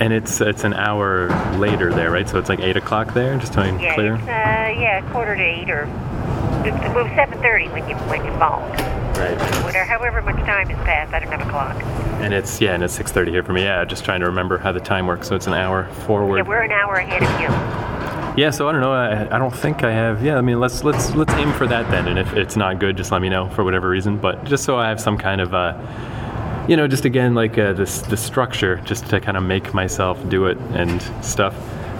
And 0.00 0.12
it's 0.12 0.40
it's 0.40 0.64
an 0.64 0.72
hour 0.72 1.28
later 1.58 1.92
there, 1.92 2.10
right? 2.10 2.28
So 2.28 2.38
it's 2.38 2.48
like 2.48 2.60
eight 2.60 2.76
o'clock 2.76 3.12
there, 3.12 3.36
just 3.38 3.52
to 3.52 3.62
be 3.62 3.82
yeah, 3.82 3.94
clear. 3.94 4.14
it's 4.14 4.22
uh, 4.22 4.26
yeah, 4.28 5.12
quarter 5.12 5.36
to 5.36 5.42
eight 5.42 5.68
or 5.68 5.86
well, 6.94 7.06
seven 7.14 7.38
thirty 7.42 7.68
when 7.68 7.88
you 7.88 7.94
when 8.08 8.24
you 8.24 8.32
phone. 8.32 8.70
Right. 9.20 9.38
Whatever, 9.62 9.84
however 9.84 10.22
much 10.22 10.36
time 10.46 10.68
has 10.70 10.78
passed, 10.86 11.12
I 11.12 11.20
don't 11.20 11.30
have 11.30 11.46
a 11.46 11.50
clock. 11.50 11.76
And 12.22 12.32
it's 12.32 12.60
yeah, 12.60 12.72
and 12.72 12.82
it's 12.82 12.94
six 12.94 13.12
thirty 13.12 13.30
here 13.30 13.42
for 13.42 13.52
me. 13.52 13.64
Yeah, 13.64 13.84
just 13.84 14.04
trying 14.04 14.20
to 14.20 14.26
remember 14.26 14.56
how 14.56 14.72
the 14.72 14.80
time 14.80 15.06
works. 15.06 15.28
So 15.28 15.36
it's 15.36 15.46
an 15.46 15.52
hour 15.52 15.84
forward. 16.06 16.38
Yeah, 16.38 16.48
we're 16.48 16.62
an 16.62 16.72
hour 16.72 16.94
ahead 16.94 17.22
of 17.22 17.40
you. 17.40 17.48
Yeah, 18.42 18.50
so 18.50 18.68
I 18.68 18.72
don't 18.72 18.80
know. 18.80 18.92
I, 18.92 19.34
I 19.34 19.38
don't 19.38 19.54
think 19.54 19.84
I 19.84 19.92
have. 19.92 20.24
Yeah, 20.24 20.38
I 20.38 20.40
mean, 20.40 20.60
let's 20.60 20.82
let's 20.82 21.14
let's 21.14 21.34
aim 21.34 21.52
for 21.52 21.66
that 21.66 21.90
then. 21.90 22.08
And 22.08 22.18
if 22.18 22.32
it's 22.32 22.56
not 22.56 22.78
good, 22.78 22.96
just 22.96 23.12
let 23.12 23.20
me 23.20 23.28
know 23.28 23.50
for 23.50 23.64
whatever 23.64 23.88
reason. 23.90 24.16
But 24.16 24.44
just 24.44 24.64
so 24.64 24.78
I 24.78 24.88
have 24.88 25.00
some 25.00 25.18
kind 25.18 25.40
of, 25.40 25.52
uh, 25.52 25.74
you 26.68 26.76
know, 26.76 26.86
just 26.86 27.04
again 27.04 27.34
like 27.34 27.58
uh, 27.58 27.72
this 27.72 28.00
the 28.02 28.16
structure, 28.16 28.76
just 28.84 29.06
to 29.10 29.20
kind 29.20 29.36
of 29.36 29.42
make 29.42 29.74
myself 29.74 30.18
do 30.28 30.46
it 30.46 30.58
and 30.74 31.02
stuff. 31.24 31.54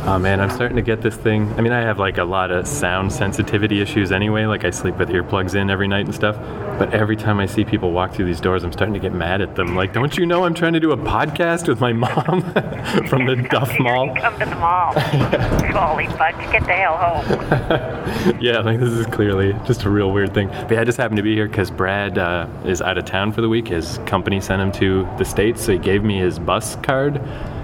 Oh 0.07 0.19
man, 0.19 0.40
I'm 0.40 0.49
starting 0.49 0.76
to 0.76 0.83
get 0.83 1.02
this 1.02 1.14
thing. 1.14 1.52
I 1.59 1.61
mean, 1.61 1.73
I 1.73 1.83
have 1.83 1.99
like 1.99 2.16
a 2.16 2.25
lot 2.25 2.50
of 2.50 2.66
sound 2.66 3.12
sensitivity 3.12 3.83
issues 3.83 4.12
anyway. 4.12 4.47
Like 4.47 4.64
I 4.64 4.71
sleep 4.71 4.97
with 4.97 5.11
earplugs 5.11 5.54
in 5.54 5.69
every 5.69 5.88
night 5.88 6.07
and 6.07 6.14
stuff. 6.14 6.37
But 6.78 6.95
every 6.95 7.16
time 7.16 7.38
I 7.38 7.45
see 7.45 7.66
people 7.66 7.92
walk 7.92 8.14
through 8.14 8.25
these 8.25 8.40
doors, 8.40 8.64
I'm 8.64 8.73
starting 8.73 8.95
to 8.95 8.99
get 8.99 9.12
mad 9.12 9.42
at 9.42 9.54
them. 9.57 9.76
Like, 9.76 9.92
don't 9.92 10.16
you 10.16 10.25
know 10.25 10.45
I'm 10.45 10.54
trying 10.54 10.73
to 10.73 10.80
do 10.80 10.92
a 10.92 10.97
podcast 10.97 11.69
with 11.69 11.80
my 11.80 11.92
mom 11.92 12.40
from 13.09 13.26
the 13.26 13.37
Duff 13.50 13.78
Mall? 13.78 14.14
come 14.16 14.38
to 14.38 14.47
the 14.47 14.54
mall. 14.57 14.95
Golly, 15.73 16.07
bud, 16.07 16.33
get 16.50 16.64
the 16.64 16.73
hell 16.73 16.97
home. 16.97 18.38
yeah, 18.40 18.61
like 18.61 18.80
this 18.80 18.92
is 18.92 19.04
clearly 19.07 19.52
just 19.66 19.85
a 19.85 19.90
real 19.90 20.11
weird 20.12 20.33
thing. 20.33 20.49
But 20.49 20.71
yeah, 20.71 20.80
I 20.80 20.85
just 20.85 20.97
happened 20.97 21.19
to 21.19 21.23
be 21.23 21.35
here 21.35 21.47
because 21.47 21.71
Brad 21.71 22.16
uh, 22.16 22.49
is 22.64 22.80
out 22.80 22.97
of 22.97 23.04
town 23.04 23.33
for 23.33 23.42
the 23.42 23.50
week. 23.50 23.69
His 23.69 23.99
company 24.07 24.40
sent 24.40 24.62
him 24.62 24.73
to 24.73 25.07
the 25.19 25.25
States, 25.26 25.62
so 25.62 25.73
he 25.73 25.78
gave 25.78 26.02
me 26.02 26.19
his 26.19 26.38
bus 26.38 26.76
card 26.76 27.21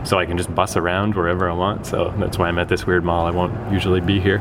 so 0.07 0.19
I 0.19 0.25
can 0.25 0.39
just 0.39 0.55
bus 0.55 0.77
around 0.77 1.15
wherever 1.15 1.51
I 1.51 1.53
want. 1.53 1.85
So 1.87 2.15
that's 2.19 2.39
why 2.39 2.49
I'm 2.49 2.59
at 2.59 2.69
this 2.69 2.87
weird 2.87 3.05
mall. 3.05 3.27
I 3.27 3.31
won't 3.31 3.73
usually 3.73 4.01
be 4.01 4.19
here. 4.21 4.39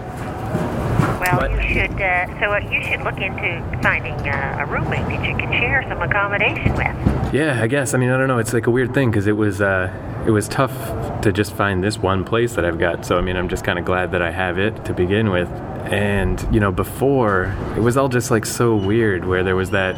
Well, 1.19 1.39
But- 1.39 1.51
you 1.51 1.61
should. 1.73 1.99
Uh, 2.01 2.27
so 2.39 2.53
uh, 2.53 2.57
you 2.71 2.83
should 2.83 3.01
look 3.01 3.17
into 3.19 3.79
finding 3.81 4.13
uh, 4.27 4.57
a 4.59 4.65
roommate 4.65 5.05
that 5.07 5.25
you 5.27 5.35
can 5.35 5.51
share 5.51 5.83
some 5.89 6.01
accommodation 6.01 6.73
with. 6.75 7.33
Yeah, 7.33 7.59
I 7.61 7.67
guess. 7.67 7.93
I 7.93 7.97
mean, 7.97 8.09
I 8.11 8.17
don't 8.17 8.27
know. 8.27 8.37
It's 8.37 8.53
like 8.53 8.67
a 8.67 8.71
weird 8.71 8.93
thing 8.93 9.09
because 9.11 9.27
it 9.27 9.33
was 9.35 9.59
uh, 9.61 9.91
it 10.27 10.31
was 10.31 10.47
tough 10.47 11.21
to 11.21 11.31
just 11.33 11.53
find 11.53 11.83
this 11.83 11.97
one 11.97 12.23
place 12.23 12.53
that 12.55 12.63
I've 12.65 12.77
got. 12.79 13.05
So 13.05 13.17
I 13.17 13.21
mean, 13.21 13.35
I'm 13.35 13.49
just 13.49 13.63
kind 13.65 13.79
of 13.79 13.85
glad 13.85 14.11
that 14.11 14.21
I 14.21 14.31
have 14.31 14.57
it 14.59 14.85
to 14.85 14.93
begin 14.93 15.29
with. 15.31 15.49
and 15.85 16.47
you 16.51 16.59
know 16.59 16.71
before 16.71 17.55
it 17.77 17.81
was 17.81 17.95
all 17.95 18.09
just 18.09 18.31
like 18.31 18.43
so 18.43 18.75
weird 18.75 19.23
where 19.23 19.43
there 19.43 19.55
was 19.55 19.69
that 19.69 19.95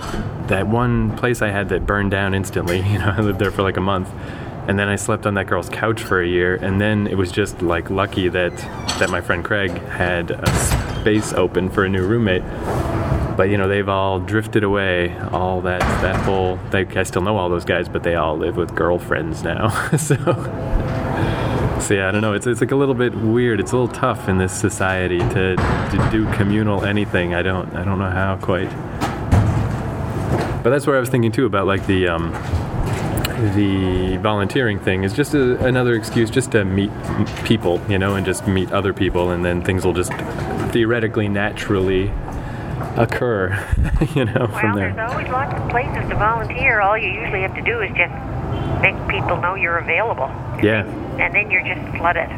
that 0.49 0.67
one 0.67 1.15
place 1.15 1.41
I 1.41 1.47
had 1.49 1.69
that 1.69 1.85
burned 1.85 2.11
down 2.11 2.33
instantly. 2.33 2.81
You 2.91 2.99
know, 2.99 3.13
I 3.17 3.21
lived 3.21 3.39
there 3.39 3.51
for 3.51 3.63
like 3.63 3.77
a 3.77 3.81
month. 3.81 4.09
And 4.67 4.77
then 4.77 4.89
I 4.89 4.97
slept 4.97 5.25
on 5.25 5.35
that 5.35 5.47
girl's 5.47 5.69
couch 5.69 6.01
for 6.03 6.21
a 6.21 6.27
year, 6.27 6.55
and 6.55 6.81
then 6.81 7.07
it 7.07 7.15
was 7.15 7.31
just 7.31 7.61
like 7.61 7.89
lucky 7.89 8.27
that 8.27 8.55
that 8.99 9.09
my 9.09 9.21
friend 9.21 9.43
Craig 9.43 9.71
had 9.71 10.31
a 10.31 10.77
space 10.99 11.31
open 11.31 11.69
for 11.69 11.85
a 11.85 11.89
new 11.89 12.05
roommate. 12.05 12.43
But 13.37 13.49
you 13.49 13.57
know 13.57 13.69
they've 13.69 13.87
all 13.87 14.19
drifted 14.19 14.65
away 14.65 15.17
all 15.31 15.61
that 15.61 15.79
that 16.01 16.17
whole 16.25 16.57
they, 16.71 16.85
i 16.85 17.03
still 17.03 17.21
know 17.21 17.37
all 17.37 17.49
those 17.49 17.65
guys 17.65 17.87
but 17.87 18.01
they 18.03 18.15
all 18.15 18.35
live 18.35 18.57
with 18.57 18.75
girlfriends 18.75 19.43
now. 19.43 19.69
So 19.97 20.15
so 21.79 21.93
yeah 21.93 22.09
i 22.09 22.11
don't 22.11 22.21
know. 22.21 22.33
It's, 22.33 22.47
it's 22.47 22.59
like 22.59 22.71
a 22.71 22.75
little 22.75 22.95
bit 22.95 23.15
weird. 23.15 23.59
It's 23.61 23.71
a 23.71 23.77
little 23.77 23.93
tough 23.93 24.27
in 24.27 24.37
this 24.37 24.51
society 24.51 25.19
to, 25.19 25.55
to 25.55 26.09
do 26.11 26.29
communal 26.33 26.83
anything. 26.83 27.35
I 27.35 27.41
don't 27.41 27.73
i 27.73 27.85
don't 27.85 27.99
know 27.99 28.09
how 28.09 28.35
quite. 28.37 28.69
But 30.61 30.71
that's 30.71 30.85
where 30.85 30.97
i 30.97 30.99
was 30.99 31.07
thinking 31.07 31.31
too 31.31 31.45
about 31.45 31.67
like 31.67 31.85
the 31.85 32.09
um 32.09 32.33
the 33.55 34.17
volunteering 34.17 34.79
thing 34.79 35.03
is 35.03 35.13
just 35.13 35.33
a, 35.33 35.63
another 35.65 35.93
excuse 35.95 36.29
just 36.29 36.51
to 36.53 36.65
meet 36.65 36.89
people 37.45 37.79
you 37.87 37.97
know 37.99 38.15
and 38.15 38.25
just 38.25 38.47
meet 38.47 38.71
other 38.71 38.93
people 38.93 39.29
and 39.29 39.45
then 39.45 39.61
things 39.63 39.85
will 39.85 39.93
just 39.93 40.11
theoretically 40.71 41.27
naturally 41.29 42.11
occur, 42.95 43.49
you 44.15 44.25
know, 44.25 44.47
Well, 44.49 44.59
from 44.59 44.75
there. 44.75 44.91
there's 44.93 45.11
always 45.11 45.27
lots 45.29 45.53
of 45.59 45.69
places 45.69 46.09
to 46.09 46.15
volunteer. 46.15 46.81
All 46.81 46.97
you 46.97 47.09
usually 47.09 47.41
have 47.41 47.53
to 47.55 47.61
do 47.61 47.79
is 47.81 47.89
just 47.95 48.13
make 48.81 48.95
people 49.07 49.37
know 49.39 49.53
you're 49.55 49.77
available. 49.77 50.27
Yeah. 50.63 50.83
And 51.19 51.33
then 51.33 51.51
you're 51.51 51.63
just 51.63 51.79
flooded. 51.97 52.29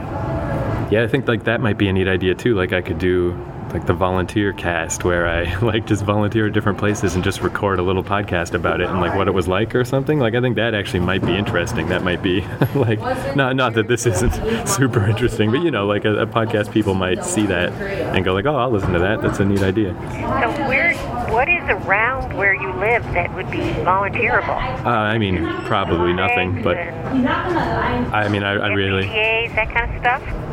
Yeah, 0.91 1.03
I 1.03 1.07
think 1.07 1.27
like 1.29 1.45
that 1.45 1.61
might 1.61 1.77
be 1.77 1.87
a 1.87 1.93
neat 1.93 2.07
idea 2.09 2.35
too. 2.35 2.55
Like 2.55 2.73
I 2.73 2.81
could 2.81 2.99
do 2.99 3.31
like 3.73 3.85
the 3.85 3.93
volunteer 3.93 4.53
cast 4.53 5.03
where 5.03 5.27
I 5.27 5.57
like 5.61 5.85
just 5.85 6.03
volunteer 6.03 6.47
at 6.47 6.53
different 6.53 6.77
places 6.77 7.15
and 7.15 7.23
just 7.23 7.41
record 7.41 7.79
a 7.79 7.81
little 7.81 8.03
podcast 8.03 8.53
about 8.53 8.81
it 8.81 8.89
and 8.89 8.99
like 8.99 9.15
what 9.15 9.27
it 9.27 9.33
was 9.33 9.47
like 9.47 9.75
or 9.75 9.85
something. 9.85 10.19
Like 10.19 10.35
I 10.35 10.41
think 10.41 10.55
that 10.55 10.73
actually 10.73 11.01
might 11.01 11.25
be 11.25 11.35
interesting. 11.35 11.87
That 11.89 12.03
might 12.03 12.21
be 12.21 12.41
like 12.75 12.99
not 13.35 13.55
not 13.55 13.73
that 13.73 13.87
this 13.87 14.05
isn't 14.05 14.67
super 14.67 15.05
interesting, 15.07 15.51
but 15.51 15.61
you 15.61 15.71
know, 15.71 15.85
like 15.85 16.05
a, 16.05 16.21
a 16.21 16.27
podcast 16.27 16.71
people 16.71 16.93
might 16.93 17.23
see 17.23 17.45
that 17.45 17.71
and 18.15 18.25
go 18.25 18.33
like, 18.33 18.45
"Oh, 18.45 18.55
I'll 18.55 18.71
listen 18.71 18.93
to 18.93 18.99
that. 18.99 19.21
That's 19.21 19.39
a 19.39 19.45
neat 19.45 19.61
idea." 19.61 19.93
So 20.11 20.67
where, 20.67 20.95
what 21.31 21.47
is 21.47 21.63
around 21.69 22.35
where 22.37 22.53
you 22.53 22.71
live 22.73 23.03
that 23.13 23.33
would 23.35 23.49
be 23.51 23.59
volunteerable? 23.59 24.85
Uh, 24.85 24.89
I 24.89 25.17
mean, 25.17 25.45
probably 25.65 26.13
nothing, 26.13 26.61
but 26.63 26.77
I 26.77 28.27
mean, 28.29 28.43
I, 28.43 28.53
I 28.53 28.67
really 28.73 29.03
MBTAs, 29.03 29.55
that 29.55 29.71
kind 29.71 29.93
of 29.93 29.99
stuff. 30.01 30.48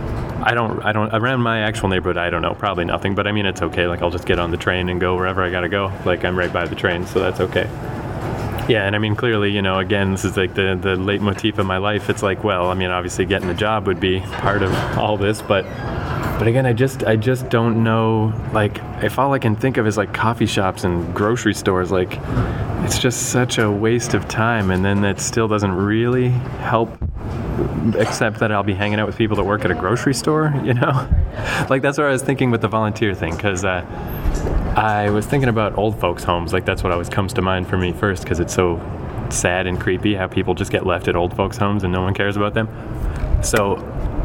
I 0.46 0.54
don't, 0.54 0.80
I 0.84 0.92
don't, 0.92 1.12
around 1.12 1.40
my 1.40 1.62
actual 1.62 1.88
neighborhood, 1.88 2.16
I 2.16 2.30
don't 2.30 2.40
know, 2.40 2.54
probably 2.54 2.84
nothing, 2.84 3.16
but 3.16 3.26
I 3.26 3.32
mean, 3.32 3.46
it's 3.46 3.62
okay. 3.62 3.88
Like, 3.88 4.00
I'll 4.00 4.12
just 4.12 4.26
get 4.26 4.38
on 4.38 4.52
the 4.52 4.56
train 4.56 4.88
and 4.88 5.00
go 5.00 5.16
wherever 5.16 5.42
I 5.42 5.50
gotta 5.50 5.68
go. 5.68 5.92
Like, 6.04 6.24
I'm 6.24 6.38
right 6.38 6.52
by 6.52 6.66
the 6.66 6.76
train, 6.76 7.04
so 7.04 7.18
that's 7.18 7.40
okay. 7.40 7.68
Yeah, 8.68 8.86
and 8.86 8.94
I 8.94 9.00
mean, 9.00 9.16
clearly, 9.16 9.50
you 9.50 9.60
know, 9.60 9.80
again, 9.80 10.12
this 10.12 10.24
is 10.24 10.36
like 10.36 10.54
the, 10.54 10.78
the 10.80 10.94
leitmotif 10.94 11.58
of 11.58 11.66
my 11.66 11.78
life. 11.78 12.08
It's 12.08 12.22
like, 12.22 12.44
well, 12.44 12.70
I 12.70 12.74
mean, 12.74 12.90
obviously 12.90 13.24
getting 13.24 13.50
a 13.50 13.54
job 13.54 13.88
would 13.88 13.98
be 13.98 14.20
part 14.20 14.62
of 14.62 14.72
all 14.96 15.16
this, 15.16 15.42
but, 15.42 15.64
but 16.38 16.46
again, 16.46 16.64
I 16.64 16.72
just, 16.72 17.02
I 17.02 17.16
just 17.16 17.48
don't 17.48 17.82
know, 17.82 18.32
like, 18.52 18.78
if 19.02 19.18
all 19.18 19.32
I 19.32 19.40
can 19.40 19.56
think 19.56 19.78
of 19.78 19.86
is 19.88 19.96
like 19.96 20.14
coffee 20.14 20.46
shops 20.46 20.84
and 20.84 21.12
grocery 21.12 21.54
stores, 21.54 21.90
like, 21.90 22.20
it's 22.84 23.00
just 23.00 23.30
such 23.30 23.58
a 23.58 23.68
waste 23.68 24.14
of 24.14 24.28
time, 24.28 24.70
and 24.70 24.84
then 24.84 25.00
that 25.00 25.18
still 25.18 25.48
doesn't 25.48 25.72
really 25.72 26.28
help 26.28 26.96
except 27.96 28.40
that 28.40 28.52
I'll 28.52 28.62
be 28.62 28.74
hanging 28.74 28.98
out 28.98 29.06
with 29.06 29.16
people 29.16 29.36
that 29.36 29.44
work 29.44 29.64
at 29.64 29.70
a 29.70 29.74
grocery 29.74 30.14
store, 30.14 30.52
you 30.64 30.74
know? 30.74 31.08
like, 31.70 31.82
that's 31.82 31.98
what 31.98 32.06
I 32.06 32.10
was 32.10 32.22
thinking 32.22 32.50
with 32.50 32.60
the 32.60 32.68
volunteer 32.68 33.14
thing, 33.14 33.34
because 33.34 33.64
uh, 33.64 33.84
I 34.76 35.10
was 35.10 35.26
thinking 35.26 35.48
about 35.48 35.78
old 35.78 35.98
folks' 36.00 36.24
homes. 36.24 36.52
Like, 36.52 36.64
that's 36.64 36.82
what 36.82 36.92
always 36.92 37.08
comes 37.08 37.32
to 37.34 37.42
mind 37.42 37.68
for 37.68 37.76
me 37.76 37.92
first, 37.92 38.22
because 38.22 38.40
it's 38.40 38.54
so 38.54 38.80
sad 39.30 39.66
and 39.66 39.80
creepy 39.80 40.14
how 40.14 40.26
people 40.26 40.54
just 40.54 40.70
get 40.70 40.86
left 40.86 41.08
at 41.08 41.16
old 41.16 41.34
folks' 41.36 41.56
homes 41.56 41.82
and 41.82 41.92
no 41.92 42.02
one 42.02 42.14
cares 42.14 42.36
about 42.36 42.54
them. 42.54 42.68
So 43.42 43.76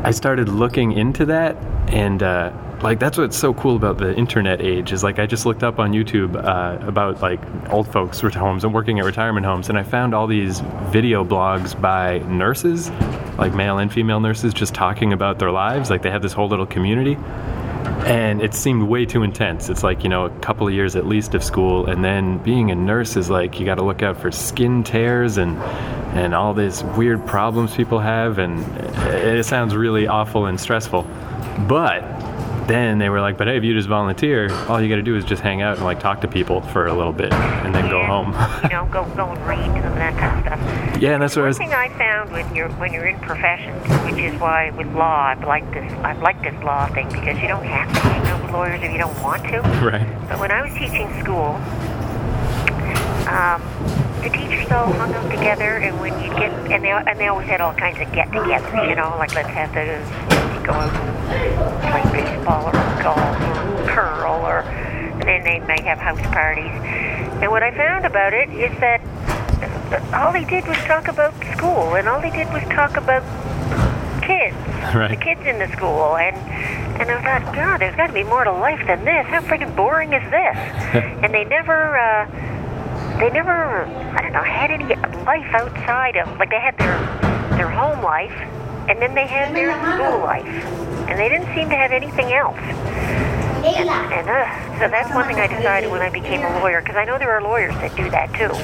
I 0.03 0.11
started 0.11 0.49
looking 0.49 0.91
into 0.91 1.25
that, 1.25 1.55
and 1.87 2.21
uh, 2.23 2.51
like 2.83 2.99
that's 2.99 3.17
what's 3.17 3.37
so 3.37 3.53
cool 3.53 3.75
about 3.75 3.99
the 3.99 4.15
internet 4.15 4.59
age 4.61 4.91
is 4.91 5.03
like 5.03 5.19
I 5.19 5.27
just 5.27 5.45
looked 5.45 5.63
up 5.63 5.77
on 5.77 5.91
YouTube 5.91 6.35
uh, 6.35 6.83
about 6.85 7.21
like 7.21 7.39
old 7.69 7.87
folks' 7.87 8.19
homes 8.19 8.63
and 8.63 8.73
working 8.73 8.99
at 8.99 9.05
retirement 9.05 9.45
homes, 9.45 9.69
and 9.69 9.77
I 9.77 9.83
found 9.83 10.15
all 10.15 10.25
these 10.25 10.61
video 10.89 11.23
blogs 11.23 11.79
by 11.79 12.19
nurses, 12.19 12.89
like 13.37 13.53
male 13.53 13.77
and 13.77 13.91
female 13.91 14.19
nurses, 14.19 14.53
just 14.53 14.73
talking 14.73 15.13
about 15.13 15.37
their 15.37 15.51
lives. 15.51 15.89
Like 15.89 16.01
they 16.01 16.09
have 16.09 16.23
this 16.23 16.33
whole 16.33 16.47
little 16.47 16.65
community, 16.65 17.17
and 18.05 18.41
it 18.41 18.55
seemed 18.55 18.83
way 18.83 19.05
too 19.05 19.21
intense. 19.21 19.69
It's 19.69 19.83
like 19.83 20.03
you 20.03 20.09
know 20.09 20.25
a 20.25 20.39
couple 20.39 20.67
of 20.67 20.73
years 20.73 20.95
at 20.95 21.05
least 21.05 21.35
of 21.35 21.43
school, 21.43 21.85
and 21.85 22.03
then 22.03 22.39
being 22.39 22.71
a 22.71 22.75
nurse 22.75 23.15
is 23.15 23.29
like 23.29 23.59
you 23.59 23.65
got 23.65 23.75
to 23.75 23.83
look 23.83 24.01
out 24.01 24.17
for 24.19 24.31
skin 24.31 24.83
tears 24.83 25.37
and 25.37 25.55
and 26.17 26.33
all 26.33 26.53
these 26.55 26.83
weird 26.83 27.25
problems 27.27 27.75
people 27.75 27.99
have, 27.99 28.39
and 28.39 28.65
it 29.07 29.45
sounds 29.45 29.75
really 29.75 30.07
awful 30.07 30.47
and 30.47 30.59
stressful. 30.59 31.03
But 31.67 32.20
then 32.71 32.97
they 32.97 33.09
were 33.09 33.19
like, 33.21 33.37
"But 33.37 33.47
hey, 33.47 33.57
if 33.57 33.63
you 33.63 33.73
just 33.73 33.89
volunteer, 33.89 34.49
all 34.69 34.81
you 34.81 34.87
got 34.89 34.95
to 34.95 35.01
do 35.03 35.15
is 35.17 35.25
just 35.25 35.41
hang 35.41 35.61
out 35.61 35.75
and 35.77 35.85
like 35.85 35.99
talk 35.99 36.21
to 36.21 36.27
people 36.27 36.61
for 36.61 36.87
a 36.87 36.93
little 36.93 37.11
bit, 37.13 37.33
and 37.33 37.75
then 37.75 37.89
go 37.89 38.03
home." 38.03 38.31
you 38.63 38.69
know, 38.69 38.87
go 38.91 39.03
go 39.15 39.27
and 39.27 39.45
read 39.47 39.59
and 39.59 39.83
that 39.97 40.15
kind 40.17 40.39
of 40.39 40.45
stuff. 40.45 41.01
yeah, 41.01 41.11
and 41.13 41.21
that's 41.21 41.35
what 41.35 41.41
I 41.41 41.45
One 41.45 41.47
was. 41.49 41.57
thing 41.57 41.73
I 41.73 41.89
found 41.97 42.31
when 42.31 42.55
you're 42.55 42.69
when 42.71 42.93
you're 42.93 43.05
in 43.07 43.19
professions, 43.19 43.85
which 44.05 44.17
is 44.23 44.39
why 44.39 44.69
with 44.71 44.87
law 44.95 45.27
I've 45.35 45.43
liked 45.43 45.71
this 45.73 45.91
I've 46.03 46.21
liked 46.21 46.43
this 46.43 46.55
law 46.63 46.87
thing 46.87 47.07
because 47.09 47.37
you 47.41 47.47
don't 47.49 47.65
have 47.65 47.91
to 47.93 47.99
hang 47.99 48.25
out 48.27 48.41
with 48.43 48.51
lawyers 48.51 48.81
if 48.81 48.91
you 48.91 48.97
don't 48.97 49.21
want 49.21 49.43
to. 49.45 49.59
Right. 49.83 50.07
But 50.29 50.39
when 50.39 50.51
I 50.51 50.61
was 50.61 50.71
teaching 50.73 51.07
school, 51.21 51.59
um, 53.27 53.61
the 54.23 54.29
teachers 54.29 54.71
all 54.71 54.91
hung 54.93 55.13
out 55.13 55.29
together, 55.31 55.77
and 55.77 55.99
when 55.99 56.13
you 56.23 56.29
get 56.37 56.51
and 56.71 56.83
they 56.83 56.91
and 56.91 57.19
they 57.19 57.27
always 57.27 57.47
had 57.47 57.59
all 57.61 57.73
kinds 57.73 57.99
of 57.99 58.11
get-togethers, 58.13 58.89
you 58.89 58.95
know, 58.95 59.15
like 59.17 59.33
let's 59.35 59.49
have 59.49 59.73
the 59.73 59.99
go 60.65 60.73
out 60.73 60.93
and 60.93 61.81
play 61.81 62.10
baseball 62.41 62.67
or 62.67 63.03
golf 63.03 63.17
or 63.19 63.87
curl, 63.87 64.45
or 64.45 64.59
and 64.61 65.21
then 65.23 65.43
they 65.43 65.59
might 65.67 65.83
have 65.83 65.99
house 65.99 66.21
parties. 66.33 66.71
And 67.41 67.51
what 67.51 67.63
I 67.63 67.71
found 67.75 68.05
about 68.05 68.33
it 68.33 68.49
is 68.49 68.77
that 68.79 69.01
all 70.13 70.31
they 70.33 70.45
did 70.45 70.67
was 70.67 70.77
talk 70.79 71.07
about 71.07 71.33
school, 71.55 71.95
and 71.95 72.07
all 72.07 72.21
they 72.21 72.31
did 72.31 72.51
was 72.53 72.63
talk 72.63 72.97
about 72.97 73.21
kids, 74.21 74.55
Right. 74.95 75.09
the 75.09 75.17
kids 75.17 75.41
in 75.45 75.59
the 75.59 75.67
school, 75.75 76.15
and 76.17 76.35
and 77.01 77.09
I 77.09 77.39
thought, 77.39 77.55
God, 77.55 77.81
there's 77.81 77.95
got 77.95 78.07
to 78.07 78.13
be 78.13 78.23
more 78.23 78.43
to 78.43 78.51
life 78.51 78.85
than 78.85 79.03
this. 79.05 79.25
How 79.27 79.41
freaking 79.41 79.75
boring 79.75 80.13
is 80.13 80.23
this? 80.29 80.55
and 81.23 81.33
they 81.33 81.45
never, 81.45 81.97
uh, 81.97 82.25
they 83.19 83.29
never, 83.31 83.85
I 83.85 84.21
don't 84.21 84.33
know, 84.33 84.43
had 84.43 84.69
any 84.69 84.85
life 85.25 85.47
outside 85.53 86.17
of 86.17 86.27
like 86.37 86.49
they 86.49 86.59
had 86.59 86.77
their 86.77 86.97
their 87.57 87.69
home 87.69 88.01
life, 88.03 88.33
and 88.89 88.99
then 89.01 89.13
they 89.13 89.27
had 89.27 89.53
their 89.55 89.71
school 89.95 90.19
life, 90.19 90.45
and 91.11 91.19
they 91.19 91.27
didn't 91.27 91.53
seem 91.53 91.67
to 91.67 91.75
have 91.75 91.91
anything 91.91 92.31
else. 92.31 92.55
And, 93.67 93.89
and 93.89 94.29
uh, 94.29 94.79
so 94.79 94.87
that's 94.87 95.13
one 95.13 95.27
thing 95.27 95.35
I 95.35 95.47
decided 95.47 95.91
when 95.91 96.01
I 96.01 96.09
became 96.09 96.39
a 96.39 96.59
lawyer, 96.61 96.79
because 96.79 96.95
I 96.95 97.03
know 97.03 97.19
there 97.19 97.31
are 97.31 97.41
lawyers 97.41 97.73
that 97.75 97.93
do 97.97 98.09
that 98.11 98.31
too. 98.31 98.55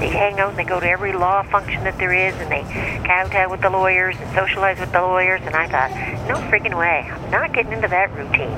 They 0.00 0.08
hang 0.08 0.40
out 0.40 0.50
and 0.50 0.58
they 0.58 0.64
go 0.64 0.80
to 0.80 0.88
every 0.88 1.12
law 1.12 1.42
function 1.42 1.84
that 1.84 1.98
there 1.98 2.14
is, 2.14 2.34
and 2.36 2.50
they 2.50 2.62
kowtow 3.04 3.50
with 3.50 3.60
the 3.60 3.68
lawyers 3.68 4.16
and 4.18 4.34
socialize 4.34 4.80
with 4.80 4.92
the 4.92 5.02
lawyers. 5.02 5.42
And 5.44 5.54
I 5.54 5.68
thought, 5.68 5.90
no 6.26 6.36
freaking 6.48 6.76
way, 6.76 7.06
I'm 7.06 7.30
not 7.30 7.52
getting 7.52 7.72
into 7.72 7.88
that 7.88 8.10
routine. 8.16 8.56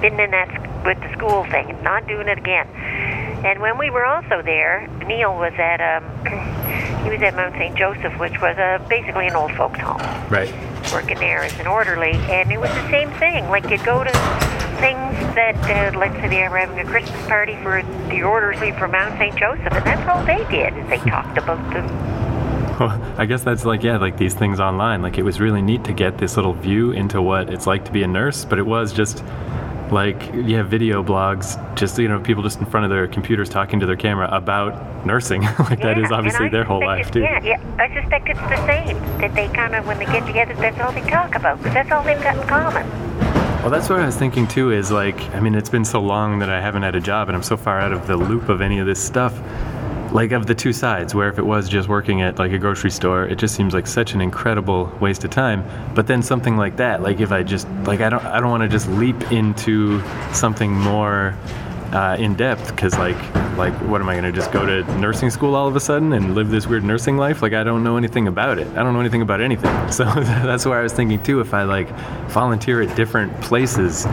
Been 0.00 0.20
in 0.20 0.30
that 0.30 0.86
with 0.86 1.00
the 1.00 1.12
school 1.12 1.42
thing, 1.50 1.82
not 1.82 2.06
doing 2.06 2.28
it 2.28 2.38
again. 2.38 2.68
And 3.44 3.60
when 3.60 3.78
we 3.78 3.90
were 3.90 4.06
also 4.06 4.42
there, 4.42 4.86
Neil 5.08 5.34
was 5.34 5.54
at 5.58 5.80
um, 5.82 6.04
he 7.04 7.10
was 7.10 7.22
at 7.22 7.34
Mount 7.36 7.54
St. 7.54 7.76
Joseph, 7.76 8.18
which 8.18 8.40
was 8.40 8.56
uh, 8.58 8.84
basically 8.88 9.26
an 9.28 9.36
old 9.36 9.52
folks' 9.52 9.78
home 9.80 9.98
Right. 10.30 10.52
working 10.92 11.18
there 11.18 11.42
as 11.42 11.56
an 11.60 11.66
orderly, 11.66 12.12
and 12.32 12.50
it 12.50 12.58
was 12.58 12.70
the 12.70 12.90
same 12.90 13.10
thing. 13.12 13.48
Like 13.48 13.68
you'd 13.70 13.84
go 13.84 14.02
to 14.02 14.10
things 14.80 15.14
that, 15.36 15.54
uh, 15.94 15.98
let's 15.98 16.14
say 16.16 16.28
they 16.28 16.48
were 16.48 16.58
having 16.58 16.78
a 16.80 16.84
Christmas 16.84 17.26
party 17.26 17.56
for 17.62 17.82
the 18.08 18.22
orderly 18.22 18.72
from 18.72 18.90
Mount 18.92 19.16
St. 19.18 19.36
Joseph, 19.36 19.72
and 19.72 19.84
that's 19.84 20.08
all 20.08 20.24
they 20.24 20.44
did. 20.50 20.76
is 20.76 20.88
They 20.88 20.98
talked 21.10 21.38
about 21.38 21.58
the 21.72 21.82
Well, 22.80 23.14
I 23.18 23.26
guess 23.26 23.42
that's 23.44 23.64
like 23.64 23.82
yeah, 23.84 23.98
like 23.98 24.16
these 24.16 24.34
things 24.34 24.58
online. 24.58 25.00
Like 25.02 25.16
it 25.18 25.22
was 25.22 25.40
really 25.40 25.62
neat 25.62 25.84
to 25.84 25.92
get 25.92 26.18
this 26.18 26.36
little 26.36 26.54
view 26.54 26.90
into 26.90 27.22
what 27.22 27.48
it's 27.50 27.66
like 27.66 27.84
to 27.84 27.92
be 27.92 28.02
a 28.02 28.08
nurse, 28.08 28.44
but 28.44 28.58
it 28.58 28.66
was 28.66 28.92
just 28.92 29.22
like 29.92 30.30
yeah, 30.34 30.62
video 30.62 31.02
blogs, 31.02 31.58
just 31.76 31.98
you 31.98 32.08
know, 32.08 32.20
people 32.20 32.42
just 32.42 32.60
in 32.60 32.66
front 32.66 32.84
of 32.84 32.90
their 32.90 33.06
computers 33.06 33.48
talking 33.48 33.80
to 33.80 33.86
their 33.86 33.96
camera 33.96 34.28
about 34.30 35.06
nursing. 35.06 35.42
like 35.58 35.80
that 35.80 35.98
is 35.98 36.10
obviously 36.10 36.48
their 36.48 36.64
whole 36.64 36.84
life 36.84 37.10
too. 37.10 37.20
Yeah, 37.20 37.42
yeah. 37.42 37.76
I 37.78 37.92
suspect 38.00 38.28
it's 38.28 38.40
the 38.40 38.66
same. 38.66 38.98
That 39.18 39.34
they 39.34 39.48
kind 39.48 39.74
of, 39.74 39.86
when 39.86 39.98
they 39.98 40.06
get 40.06 40.26
together, 40.26 40.54
that's 40.54 40.78
all 40.80 40.92
they 40.92 41.08
talk 41.08 41.34
about. 41.34 41.58
Because 41.58 41.74
that's 41.74 41.92
all 41.92 42.02
they've 42.02 42.22
got 42.22 42.36
in 42.36 42.46
common. 42.46 42.88
Well, 43.60 43.70
that's 43.70 43.88
what 43.88 44.00
I 44.00 44.06
was 44.06 44.16
thinking 44.16 44.46
too. 44.46 44.72
Is 44.72 44.90
like, 44.90 45.18
I 45.34 45.40
mean, 45.40 45.54
it's 45.54 45.70
been 45.70 45.84
so 45.84 46.00
long 46.00 46.38
that 46.40 46.50
I 46.50 46.60
haven't 46.60 46.82
had 46.82 46.94
a 46.94 47.00
job, 47.00 47.28
and 47.28 47.36
I'm 47.36 47.42
so 47.42 47.56
far 47.56 47.80
out 47.80 47.92
of 47.92 48.06
the 48.06 48.16
loop 48.16 48.48
of 48.48 48.60
any 48.60 48.78
of 48.78 48.86
this 48.86 49.02
stuff. 49.02 49.34
Like 50.14 50.30
of 50.30 50.46
the 50.46 50.54
two 50.54 50.72
sides 50.72 51.12
where 51.12 51.28
if 51.28 51.38
it 51.38 51.44
was 51.44 51.68
just 51.68 51.88
working 51.88 52.22
at 52.22 52.38
like 52.38 52.52
a 52.52 52.58
grocery 52.58 52.90
store 52.90 53.24
it 53.24 53.36
just 53.36 53.54
seems 53.54 53.74
like 53.74 53.86
such 53.86 54.14
an 54.14 54.20
incredible 54.20 54.90
waste 55.00 55.24
of 55.24 55.30
time. 55.30 55.64
But 55.94 56.06
then 56.06 56.22
something 56.22 56.56
like 56.56 56.76
that 56.76 57.02
like 57.02 57.20
if 57.20 57.32
i 57.32 57.42
just 57.42 57.68
like 57.84 58.00
i 58.00 58.08
don't 58.08 58.24
i 58.24 58.40
don't 58.40 58.50
want 58.50 58.62
to 58.62 58.68
just 58.68 58.88
leap 58.90 59.32
into 59.32 60.00
something 60.32 60.72
more 60.72 61.36
uh, 61.92 62.16
in 62.18 62.34
depth 62.34 62.70
because 62.70 62.96
like 62.98 63.16
like 63.56 63.72
what 63.88 64.00
am 64.00 64.08
i 64.08 64.14
going 64.14 64.24
to 64.24 64.32
just 64.32 64.50
go 64.50 64.64
to 64.64 64.82
nursing 64.98 65.30
school 65.30 65.54
all 65.54 65.68
of 65.68 65.76
a 65.76 65.80
sudden 65.80 66.12
and 66.12 66.34
live 66.34 66.48
this 66.48 66.66
weird 66.66 66.84
nursing 66.84 67.16
life? 67.16 67.42
Like 67.42 67.52
i 67.52 67.64
don't 67.64 67.82
know 67.82 67.96
anything 67.96 68.28
about 68.28 68.58
it. 68.58 68.68
I 68.68 68.82
don't 68.82 68.94
know 68.94 69.00
anything 69.00 69.22
about 69.22 69.40
anything. 69.40 69.70
So 69.90 70.04
that's 70.14 70.64
where 70.64 70.78
i 70.78 70.82
was 70.82 70.92
thinking 70.92 71.22
too 71.22 71.40
if 71.40 71.52
i 71.54 71.62
like 71.64 71.88
volunteer 72.28 72.82
at 72.82 72.96
different 72.96 73.32
places 73.40 74.04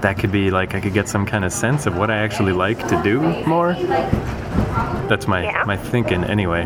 that 0.00 0.16
could 0.18 0.32
be 0.32 0.50
like 0.50 0.74
i 0.74 0.80
could 0.80 0.94
get 0.94 1.08
some 1.08 1.26
kind 1.26 1.44
of 1.44 1.52
sense 1.52 1.86
of 1.86 1.96
what 1.96 2.10
i 2.10 2.16
actually 2.16 2.52
like 2.52 2.78
to 2.88 3.02
do 3.02 3.20
more 3.46 3.74
that's 5.08 5.26
my 5.26 5.42
Yeah. 5.44 5.64
my 5.66 5.76
thinking 5.76 6.24
anyway 6.24 6.62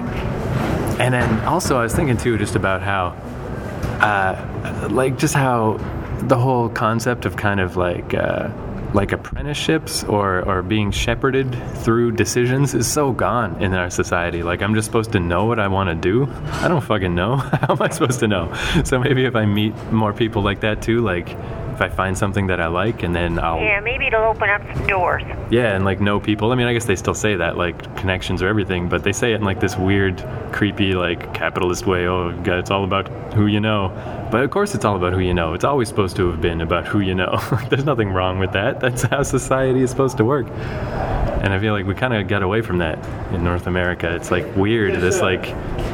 and 0.98 1.14
then 1.14 1.40
also 1.44 1.78
i 1.78 1.82
was 1.82 1.94
thinking 1.94 2.16
too 2.16 2.36
just 2.38 2.56
about 2.56 2.82
how 2.82 3.14
uh, 4.00 4.88
like 4.90 5.18
just 5.18 5.34
how 5.34 5.78
the 6.22 6.36
whole 6.36 6.68
concept 6.68 7.24
of 7.26 7.36
kind 7.36 7.60
of 7.60 7.76
like 7.76 8.14
uh, 8.14 8.48
like 8.94 9.12
apprenticeships 9.12 10.04
or 10.04 10.40
or 10.48 10.62
being 10.62 10.90
shepherded 10.90 11.54
through 11.78 12.12
decisions 12.12 12.74
is 12.74 12.86
so 12.90 13.12
gone 13.12 13.60
in 13.62 13.72
our 13.74 13.88
society. 13.90 14.42
Like 14.42 14.62
I'm 14.62 14.74
just 14.74 14.86
supposed 14.86 15.12
to 15.12 15.20
know 15.20 15.44
what 15.44 15.58
I 15.60 15.68
want 15.68 15.88
to 15.90 15.94
do. 15.94 16.26
I 16.62 16.68
don't 16.68 16.80
fucking 16.82 17.14
know. 17.14 17.36
How 17.62 17.74
am 17.74 17.82
I 17.82 17.88
supposed 17.90 18.20
to 18.20 18.28
know? 18.28 18.52
So 18.84 18.98
maybe 18.98 19.24
if 19.26 19.36
I 19.36 19.44
meet 19.46 19.74
more 19.92 20.12
people 20.12 20.42
like 20.42 20.60
that 20.60 20.80
too, 20.82 21.00
like 21.00 21.28
if 21.80 21.92
I 21.92 21.94
find 21.94 22.16
something 22.16 22.46
that 22.48 22.60
I 22.60 22.66
like 22.66 23.02
and 23.02 23.14
then 23.14 23.38
I'll 23.38 23.58
Yeah, 23.58 23.80
maybe 23.80 24.06
it'll 24.06 24.24
open 24.24 24.50
up 24.50 24.60
some 24.74 24.86
doors. 24.86 25.22
yeah, 25.50 25.74
and 25.74 25.84
like 25.84 26.00
know 26.00 26.20
people. 26.20 26.52
I 26.52 26.54
mean, 26.54 26.66
I 26.66 26.72
guess 26.74 26.84
they 26.84 26.96
still 26.96 27.14
say 27.14 27.36
that, 27.36 27.56
like 27.56 27.96
connections 27.96 28.42
are 28.42 28.48
everything, 28.48 28.88
but 28.88 29.02
they 29.02 29.12
say 29.12 29.32
it 29.32 29.36
in 29.36 29.44
like 29.44 29.60
this 29.60 29.76
weird, 29.76 30.22
creepy, 30.52 30.92
like 30.92 31.32
capitalist 31.32 31.86
way. 31.86 32.06
Oh, 32.06 32.32
God, 32.42 32.58
it's 32.58 32.70
all 32.70 32.84
about 32.84 33.08
who 33.32 33.46
you 33.46 33.60
know. 33.60 33.88
But 34.30 34.42
of 34.44 34.50
course, 34.50 34.74
it's 34.74 34.84
all 34.84 34.96
about 34.96 35.12
who 35.14 35.20
you 35.20 35.32
know. 35.34 35.54
It's 35.54 35.64
always 35.64 35.88
supposed 35.88 36.16
to 36.16 36.30
have 36.30 36.40
been 36.40 36.60
about 36.60 36.86
who 36.86 37.00
you 37.00 37.14
know. 37.14 37.38
There's 37.70 37.84
nothing 37.86 38.10
wrong 38.12 38.38
with 38.38 38.52
that. 38.52 38.80
That's 38.80 39.02
how 39.02 39.22
society 39.22 39.80
is 39.82 39.90
supposed 39.90 40.18
to 40.18 40.24
work. 40.24 40.46
And 40.48 41.54
I 41.54 41.58
feel 41.58 41.72
like 41.72 41.86
we 41.86 41.94
kind 41.94 42.12
of 42.12 42.28
got 42.28 42.42
away 42.42 42.60
from 42.60 42.78
that 42.78 42.98
in 43.32 43.42
North 43.42 43.66
America. 43.66 44.14
It's 44.14 44.30
like 44.30 44.44
weird. 44.54 45.00
This 45.00 45.22
like, 45.22 45.44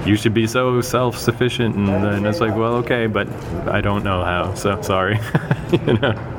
you 0.06 0.16
should 0.16 0.34
be 0.34 0.46
so 0.46 0.80
self-sufficient, 0.80 1.75
and 1.76 1.88
uh, 1.88 2.10
then 2.10 2.26
it's 2.26 2.40
like, 2.40 2.54
well, 2.54 2.75
okay, 2.76 3.06
but 3.06 3.28
I 3.68 3.80
don't 3.80 4.04
know 4.04 4.22
how. 4.22 4.54
So 4.54 4.80
sorry, 4.82 5.18
you 5.72 5.94
know. 5.98 6.32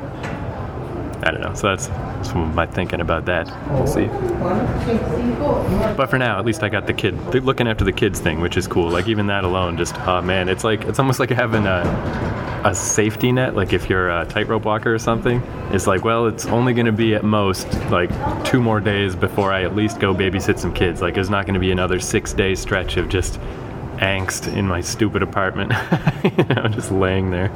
I 1.20 1.32
don't 1.32 1.40
know. 1.40 1.52
So 1.54 1.68
that's, 1.68 1.88
that's 1.88 2.34
my 2.34 2.64
thinking 2.66 3.00
about 3.00 3.26
that. 3.26 3.48
We'll 3.70 3.86
see. 3.86 4.06
But 5.96 6.06
for 6.06 6.16
now, 6.16 6.38
at 6.38 6.46
least 6.46 6.62
I 6.62 6.68
got 6.68 6.86
the 6.86 6.94
kid 6.94 7.14
looking 7.34 7.66
after 7.66 7.84
the 7.84 7.92
kids 7.92 8.20
thing, 8.20 8.40
which 8.40 8.56
is 8.56 8.66
cool. 8.66 8.88
Like 8.88 9.08
even 9.08 9.26
that 9.26 9.44
alone, 9.44 9.76
just 9.76 9.98
oh 10.00 10.22
man, 10.22 10.48
it's 10.48 10.64
like 10.64 10.84
it's 10.84 10.98
almost 10.98 11.20
like 11.20 11.30
having 11.30 11.66
a 11.66 11.82
a 12.64 12.74
safety 12.74 13.32
net. 13.32 13.54
Like 13.54 13.72
if 13.72 13.88
you're 13.88 14.10
a 14.10 14.26
tightrope 14.26 14.64
walker 14.64 14.94
or 14.94 14.98
something, 14.98 15.40
it's 15.72 15.86
like 15.86 16.04
well, 16.04 16.26
it's 16.26 16.46
only 16.46 16.74
going 16.74 16.86
to 16.86 16.92
be 16.92 17.14
at 17.14 17.24
most 17.24 17.72
like 17.90 18.10
two 18.44 18.60
more 18.60 18.80
days 18.80 19.14
before 19.14 19.52
I 19.52 19.64
at 19.64 19.74
least 19.74 20.00
go 20.00 20.14
babysit 20.14 20.58
some 20.58 20.72
kids. 20.72 21.00
Like 21.00 21.16
it's 21.16 21.30
not 21.30 21.46
going 21.46 21.54
to 21.54 21.60
be 21.60 21.70
another 21.70 22.00
six 22.00 22.32
day 22.32 22.54
stretch 22.54 22.96
of 22.96 23.08
just 23.08 23.38
angst 23.98 24.52
in 24.56 24.66
my 24.66 24.80
stupid 24.80 25.22
apartment, 25.22 25.72
you 26.24 26.44
know, 26.44 26.68
just 26.68 26.90
laying 26.90 27.30
there. 27.30 27.50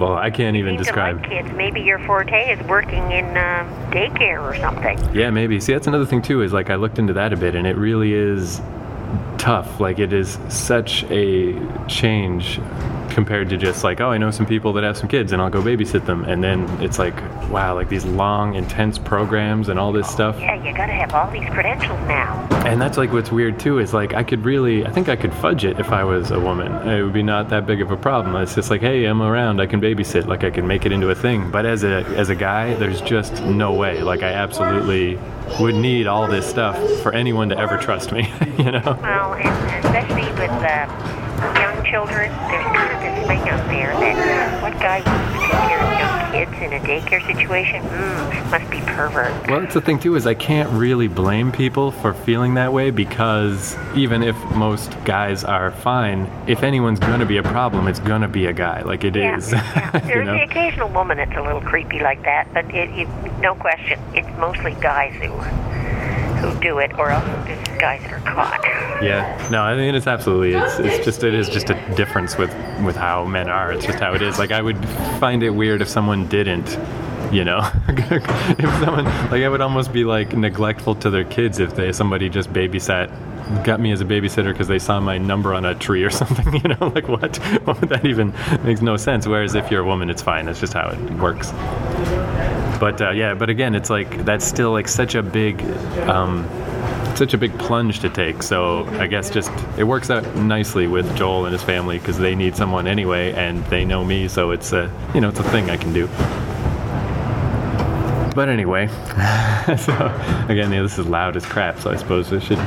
Well, 0.00 0.14
I 0.14 0.30
can't 0.30 0.56
even 0.56 0.76
describe. 0.76 1.20
like 1.20 1.30
kids. 1.30 1.52
Maybe 1.52 1.80
your 1.80 1.98
forte 2.00 2.50
is 2.50 2.66
working 2.66 3.12
in 3.12 3.24
um, 3.36 3.70
daycare 3.92 4.42
or 4.42 4.56
something. 4.56 4.98
Yeah, 5.14 5.30
maybe. 5.30 5.60
See, 5.60 5.72
that's 5.72 5.86
another 5.86 6.06
thing 6.06 6.22
too. 6.22 6.42
Is 6.42 6.52
like 6.52 6.70
I 6.70 6.74
looked 6.74 6.98
into 6.98 7.12
that 7.12 7.32
a 7.32 7.36
bit, 7.36 7.54
and 7.54 7.66
it 7.66 7.76
really 7.76 8.12
is 8.12 8.60
tough. 9.38 9.80
Like 9.80 9.98
it 9.98 10.12
is 10.12 10.38
such 10.48 11.04
a 11.04 11.54
change 11.86 12.60
compared 13.10 13.48
to 13.48 13.56
just 13.56 13.84
like, 13.84 14.00
oh, 14.00 14.10
I 14.10 14.18
know 14.18 14.30
some 14.30 14.46
people 14.46 14.72
that 14.72 14.84
have 14.84 14.96
some 14.96 15.08
kids, 15.08 15.32
and 15.32 15.40
I'll 15.40 15.50
go 15.50 15.62
babysit 15.62 16.04
them, 16.04 16.24
and 16.24 16.42
then 16.42 16.68
it's 16.82 16.98
like, 16.98 17.14
wow, 17.50 17.74
like 17.74 17.88
these 17.88 18.04
long, 18.04 18.54
intense 18.54 18.98
programs 18.98 19.68
and 19.68 19.78
all 19.78 19.92
this 19.92 20.10
stuff. 20.10 20.38
Yeah, 20.40 20.54
you 20.64 20.74
gotta 20.76 20.92
have 20.92 21.14
all 21.14 21.30
these 21.30 21.48
credentials 21.50 22.00
now. 22.08 22.48
And 22.66 22.80
that's 22.80 22.96
like 22.96 23.12
what's 23.12 23.30
weird 23.30 23.60
too 23.60 23.78
is 23.78 23.92
like 23.92 24.14
I 24.14 24.22
could 24.22 24.44
really 24.44 24.86
I 24.86 24.90
think 24.90 25.08
I 25.08 25.16
could 25.16 25.34
fudge 25.34 25.64
it 25.64 25.78
if 25.78 25.90
I 25.90 26.02
was 26.02 26.30
a 26.30 26.40
woman. 26.40 26.72
It 26.88 27.02
would 27.02 27.12
be 27.12 27.22
not 27.22 27.50
that 27.50 27.66
big 27.66 27.82
of 27.82 27.90
a 27.90 27.96
problem. 27.96 28.34
It's 28.36 28.54
just 28.54 28.70
like, 28.70 28.80
hey, 28.80 29.04
I'm 29.04 29.22
around, 29.22 29.60
I 29.60 29.66
can 29.66 29.80
babysit, 29.80 30.26
like 30.26 30.44
I 30.44 30.50
can 30.50 30.66
make 30.66 30.86
it 30.86 30.92
into 30.92 31.10
a 31.10 31.14
thing. 31.14 31.50
But 31.50 31.66
as 31.66 31.84
a 31.84 32.04
as 32.16 32.30
a 32.30 32.34
guy, 32.34 32.74
there's 32.74 33.00
just 33.02 33.42
no 33.44 33.72
way. 33.74 34.02
Like 34.02 34.22
I 34.22 34.32
absolutely 34.32 35.18
would 35.60 35.74
need 35.74 36.06
all 36.06 36.26
this 36.26 36.48
stuff 36.48 36.76
for 37.02 37.12
anyone 37.12 37.48
to 37.50 37.58
ever 37.58 37.76
trust 37.78 38.12
me, 38.12 38.32
you 38.58 38.70
know? 38.72 38.98
Well, 39.02 39.34
especially 39.34 40.30
with 40.40 40.50
young 41.60 41.73
children, 41.94 42.28
there's 42.50 42.64
kind 42.74 42.92
of 42.92 43.00
this 43.02 43.26
thing 43.28 43.48
out 43.48 43.68
there 43.68 43.92
that 43.94 44.60
what 44.60 44.72
guy 44.80 45.00
wants 45.06 45.32
to 45.32 45.40
take 45.42 45.68
care 45.68 45.78
of 45.80 45.92
young 45.96 46.32
kids 46.32 46.52
in 46.60 46.72
a 46.72 46.80
daycare 46.84 47.24
situation? 47.24 47.84
Mm, 47.84 48.50
must 48.50 48.68
be 48.68 48.80
pervert. 48.80 49.48
Well, 49.48 49.60
that's 49.60 49.74
the 49.74 49.80
thing 49.80 50.00
too 50.00 50.16
is 50.16 50.26
I 50.26 50.34
can't 50.34 50.68
really 50.72 51.06
blame 51.06 51.52
people 51.52 51.92
for 51.92 52.12
feeling 52.12 52.54
that 52.54 52.72
way 52.72 52.90
because 52.90 53.76
even 53.94 54.24
if 54.24 54.34
most 54.56 54.90
guys 55.04 55.44
are 55.44 55.70
fine, 55.70 56.28
if 56.48 56.64
anyone's 56.64 56.98
going 56.98 57.20
to 57.20 57.26
be 57.26 57.36
a 57.36 57.44
problem, 57.44 57.86
it's 57.86 58.00
going 58.00 58.22
to 58.22 58.28
be 58.28 58.46
a 58.46 58.52
guy. 58.52 58.82
Like 58.82 59.04
it 59.04 59.14
Yeah, 59.14 59.36
is. 59.36 59.52
yeah. 59.52 59.94
you 59.94 60.00
There's 60.00 60.26
know? 60.26 60.34
the 60.34 60.42
occasional 60.42 60.88
woman 60.88 61.18
that's 61.18 61.36
a 61.36 61.42
little 61.42 61.60
creepy 61.60 62.00
like 62.00 62.24
that, 62.24 62.52
but 62.52 62.64
it, 62.74 62.90
it, 62.98 63.08
no 63.38 63.54
question, 63.54 64.00
it's 64.14 64.26
mostly 64.36 64.74
guys 64.80 65.14
who 65.22 65.30
who 66.50 66.60
do 66.60 66.78
it, 66.78 66.92
or 66.98 67.10
else 67.10 67.24
it's 67.48 67.68
guys 67.80 68.04
are 68.10 68.20
caught. 68.20 68.60
Yeah, 69.02 69.48
no, 69.50 69.62
I 69.62 69.76
mean 69.76 69.94
it's 69.94 70.06
absolutely 70.06 70.54
it's 70.54 70.78
it's 70.78 71.04
just 71.04 71.24
it 71.24 71.34
is 71.34 71.48
just 71.48 71.70
a 71.70 71.94
difference 71.94 72.36
with 72.36 72.50
with 72.84 72.96
how 72.96 73.24
men 73.24 73.48
are. 73.48 73.72
It's 73.72 73.86
just 73.86 74.00
how 74.00 74.14
it 74.14 74.22
is. 74.22 74.38
Like 74.38 74.52
I 74.52 74.62
would 74.62 74.78
find 75.18 75.42
it 75.42 75.50
weird 75.50 75.82
if 75.82 75.88
someone 75.88 76.26
didn't, 76.28 76.78
you 77.32 77.44
know, 77.44 77.68
if 77.88 78.84
someone 78.84 79.04
like 79.04 79.42
I 79.42 79.48
would 79.48 79.60
almost 79.60 79.92
be 79.92 80.04
like 80.04 80.36
neglectful 80.36 80.94
to 80.96 81.10
their 81.10 81.24
kids 81.24 81.58
if 81.58 81.74
they 81.74 81.92
somebody 81.92 82.28
just 82.28 82.52
babysat 82.52 83.10
got 83.62 83.78
me 83.78 83.92
as 83.92 84.00
a 84.00 84.04
babysitter 84.04 84.52
because 84.52 84.68
they 84.68 84.78
saw 84.78 85.00
my 85.00 85.18
number 85.18 85.54
on 85.54 85.64
a 85.64 85.74
tree 85.74 86.02
or 86.02 86.10
something. 86.20 86.54
You 86.54 86.74
know, 86.74 86.92
like 86.94 87.08
what? 87.08 87.36
What 87.64 87.80
would 87.80 87.88
that 87.90 88.04
even 88.04 88.34
makes 88.62 88.82
no 88.82 88.96
sense. 88.96 89.26
Whereas 89.26 89.54
if 89.54 89.70
you're 89.70 89.82
a 89.82 89.86
woman, 89.86 90.10
it's 90.10 90.22
fine. 90.22 90.46
That's 90.46 90.60
just 90.60 90.72
how 90.72 90.88
it 90.88 90.98
works. 91.12 91.52
But 92.78 93.00
uh, 93.00 93.10
yeah, 93.10 93.34
but 93.34 93.50
again, 93.50 93.74
it's 93.74 93.90
like 93.90 94.24
that's 94.24 94.44
still 94.44 94.72
like 94.72 94.88
such 94.88 95.14
a 95.14 95.22
big, 95.22 95.62
um, 96.08 96.48
such 97.16 97.34
a 97.34 97.38
big 97.38 97.56
plunge 97.58 98.00
to 98.00 98.10
take. 98.10 98.42
So 98.42 98.84
I 98.98 99.06
guess 99.06 99.30
just 99.30 99.50
it 99.78 99.84
works 99.84 100.10
out 100.10 100.24
nicely 100.36 100.86
with 100.86 101.16
Joel 101.16 101.44
and 101.46 101.52
his 101.52 101.62
family 101.62 101.98
because 101.98 102.18
they 102.18 102.34
need 102.34 102.56
someone 102.56 102.86
anyway, 102.86 103.32
and 103.32 103.64
they 103.66 103.84
know 103.84 104.04
me, 104.04 104.28
so 104.28 104.50
it's 104.50 104.72
a 104.72 104.90
you 105.14 105.20
know 105.20 105.28
it's 105.28 105.40
a 105.40 105.44
thing 105.44 105.70
I 105.70 105.76
can 105.76 105.92
do. 105.92 106.06
But 108.34 108.48
anyway, 108.48 108.88
so 109.78 109.92
again, 110.48 110.72
yeah, 110.72 110.82
this 110.82 110.98
is 110.98 111.06
loud 111.06 111.36
as 111.36 111.46
crap. 111.46 111.78
So 111.78 111.90
I 111.90 111.96
suppose 111.96 112.32
I 112.32 112.40
should 112.40 112.58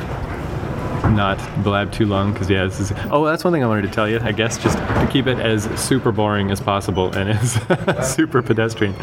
not 1.15 1.37
blab 1.63 1.91
too 1.91 2.05
long 2.05 2.33
because 2.33 2.49
yeah 2.49 2.63
this 2.63 2.79
is 2.79 2.91
oh 3.11 3.25
that's 3.25 3.43
one 3.43 3.53
thing 3.53 3.63
i 3.63 3.67
wanted 3.67 3.83
to 3.83 3.89
tell 3.89 4.07
you 4.09 4.19
i 4.21 4.31
guess 4.31 4.57
just 4.57 4.77
to 4.77 5.09
keep 5.11 5.27
it 5.27 5.39
as 5.39 5.63
super 5.79 6.11
boring 6.11 6.51
as 6.51 6.59
possible 6.59 7.11
and 7.15 7.29
as 7.29 7.53
super 8.13 8.41
pedestrian. 8.41 8.95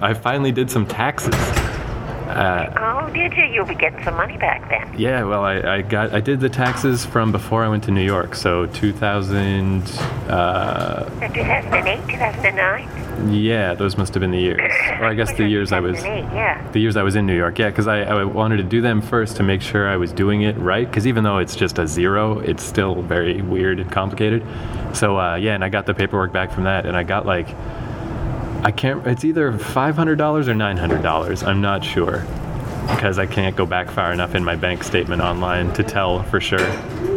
I 0.00 0.14
finally 0.14 0.52
did 0.52 0.70
some 0.70 0.86
taxes 0.86 1.34
uh, 1.34 2.72
did 3.12 3.32
you? 3.34 3.44
You'll 3.44 3.66
be 3.66 3.74
getting 3.74 4.02
some 4.04 4.16
money 4.16 4.36
back 4.38 4.68
then. 4.68 4.98
yeah 4.98 5.24
well 5.24 5.44
I, 5.44 5.60
I 5.60 5.82
got 5.82 6.12
i 6.12 6.20
did 6.20 6.40
the 6.40 6.48
taxes 6.48 7.04
from 7.04 7.32
before 7.32 7.64
i 7.64 7.68
went 7.68 7.84
to 7.84 7.90
new 7.90 8.04
york 8.04 8.34
so 8.34 8.66
2000 8.66 9.82
uh, 10.28 11.04
2008, 11.28 12.08
2009? 12.08 13.32
yeah 13.32 13.74
those 13.74 13.96
must 13.96 14.14
have 14.14 14.20
been 14.20 14.30
the 14.30 14.38
years 14.38 14.72
or 14.98 15.04
i 15.04 15.14
guess 15.14 15.32
the 15.36 15.46
years 15.46 15.72
i 15.72 15.80
was 15.80 16.02
yeah. 16.32 16.70
the 16.72 16.80
years 16.80 16.96
I 16.96 17.02
was 17.02 17.16
in 17.16 17.26
New 17.26 17.36
York, 17.36 17.58
yeah, 17.58 17.70
because 17.70 17.86
I, 17.86 18.02
I 18.02 18.24
wanted 18.24 18.58
to 18.58 18.62
do 18.62 18.80
them 18.80 19.00
first 19.00 19.36
to 19.36 19.42
make 19.42 19.62
sure 19.62 19.88
I 19.88 19.96
was 19.96 20.12
doing 20.12 20.42
it 20.42 20.56
right. 20.58 20.86
Because 20.88 21.06
even 21.06 21.24
though 21.24 21.38
it's 21.38 21.56
just 21.56 21.78
a 21.78 21.86
zero, 21.86 22.38
it's 22.40 22.62
still 22.62 23.02
very 23.02 23.42
weird 23.42 23.80
and 23.80 23.90
complicated. 23.90 24.44
So 24.92 25.18
uh, 25.18 25.36
yeah, 25.36 25.54
and 25.54 25.64
I 25.64 25.68
got 25.68 25.86
the 25.86 25.94
paperwork 25.94 26.32
back 26.32 26.52
from 26.52 26.64
that, 26.64 26.86
and 26.86 26.96
I 26.96 27.02
got 27.02 27.26
like, 27.26 27.48
I 28.64 28.70
can't. 28.70 29.06
It's 29.06 29.24
either 29.24 29.56
five 29.58 29.96
hundred 29.96 30.16
dollars 30.16 30.48
or 30.48 30.54
nine 30.54 30.76
hundred 30.76 31.02
dollars. 31.02 31.42
I'm 31.42 31.60
not 31.60 31.84
sure 31.84 32.26
because 32.88 33.18
I 33.18 33.26
can't 33.26 33.56
go 33.56 33.66
back 33.66 33.90
far 33.90 34.12
enough 34.12 34.34
in 34.34 34.44
my 34.44 34.56
bank 34.56 34.82
statement 34.82 35.22
online 35.22 35.72
to 35.74 35.82
tell 35.82 36.22
for 36.24 36.40
sure. 36.40 36.64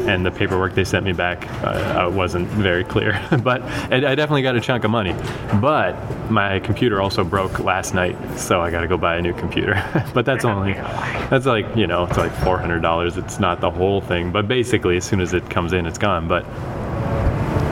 And 0.07 0.23
the 0.23 0.31
paperwork 0.31 0.75
they 0.75 0.83
sent 0.83 1.03
me 1.03 1.13
back 1.13 1.47
uh, 1.63 2.05
uh, 2.07 2.09
wasn't 2.11 2.47
very 2.49 2.83
clear. 2.83 3.19
but 3.43 3.61
I, 3.63 3.95
I 3.95 4.15
definitely 4.15 4.43
got 4.43 4.55
a 4.55 4.61
chunk 4.61 4.83
of 4.83 4.91
money. 4.91 5.13
But 5.59 5.95
my 6.29 6.59
computer 6.59 7.01
also 7.01 7.23
broke 7.23 7.59
last 7.59 7.95
night, 7.95 8.15
so 8.37 8.61
I 8.61 8.69
got 8.69 8.81
to 8.81 8.87
go 8.87 8.97
buy 8.97 9.17
a 9.17 9.21
new 9.21 9.33
computer. 9.33 9.73
but 10.13 10.25
that's 10.25 10.45
only, 10.45 10.73
that's 10.73 11.45
like, 11.45 11.75
you 11.75 11.87
know, 11.87 12.03
it's 12.05 12.17
like 12.17 12.31
$400. 12.33 13.17
It's 13.17 13.39
not 13.39 13.61
the 13.61 13.71
whole 13.71 14.01
thing. 14.01 14.31
But 14.31 14.47
basically, 14.47 14.97
as 14.97 15.05
soon 15.05 15.21
as 15.21 15.33
it 15.33 15.49
comes 15.49 15.73
in, 15.73 15.85
it's 15.85 15.97
gone. 15.97 16.27
But 16.27 16.45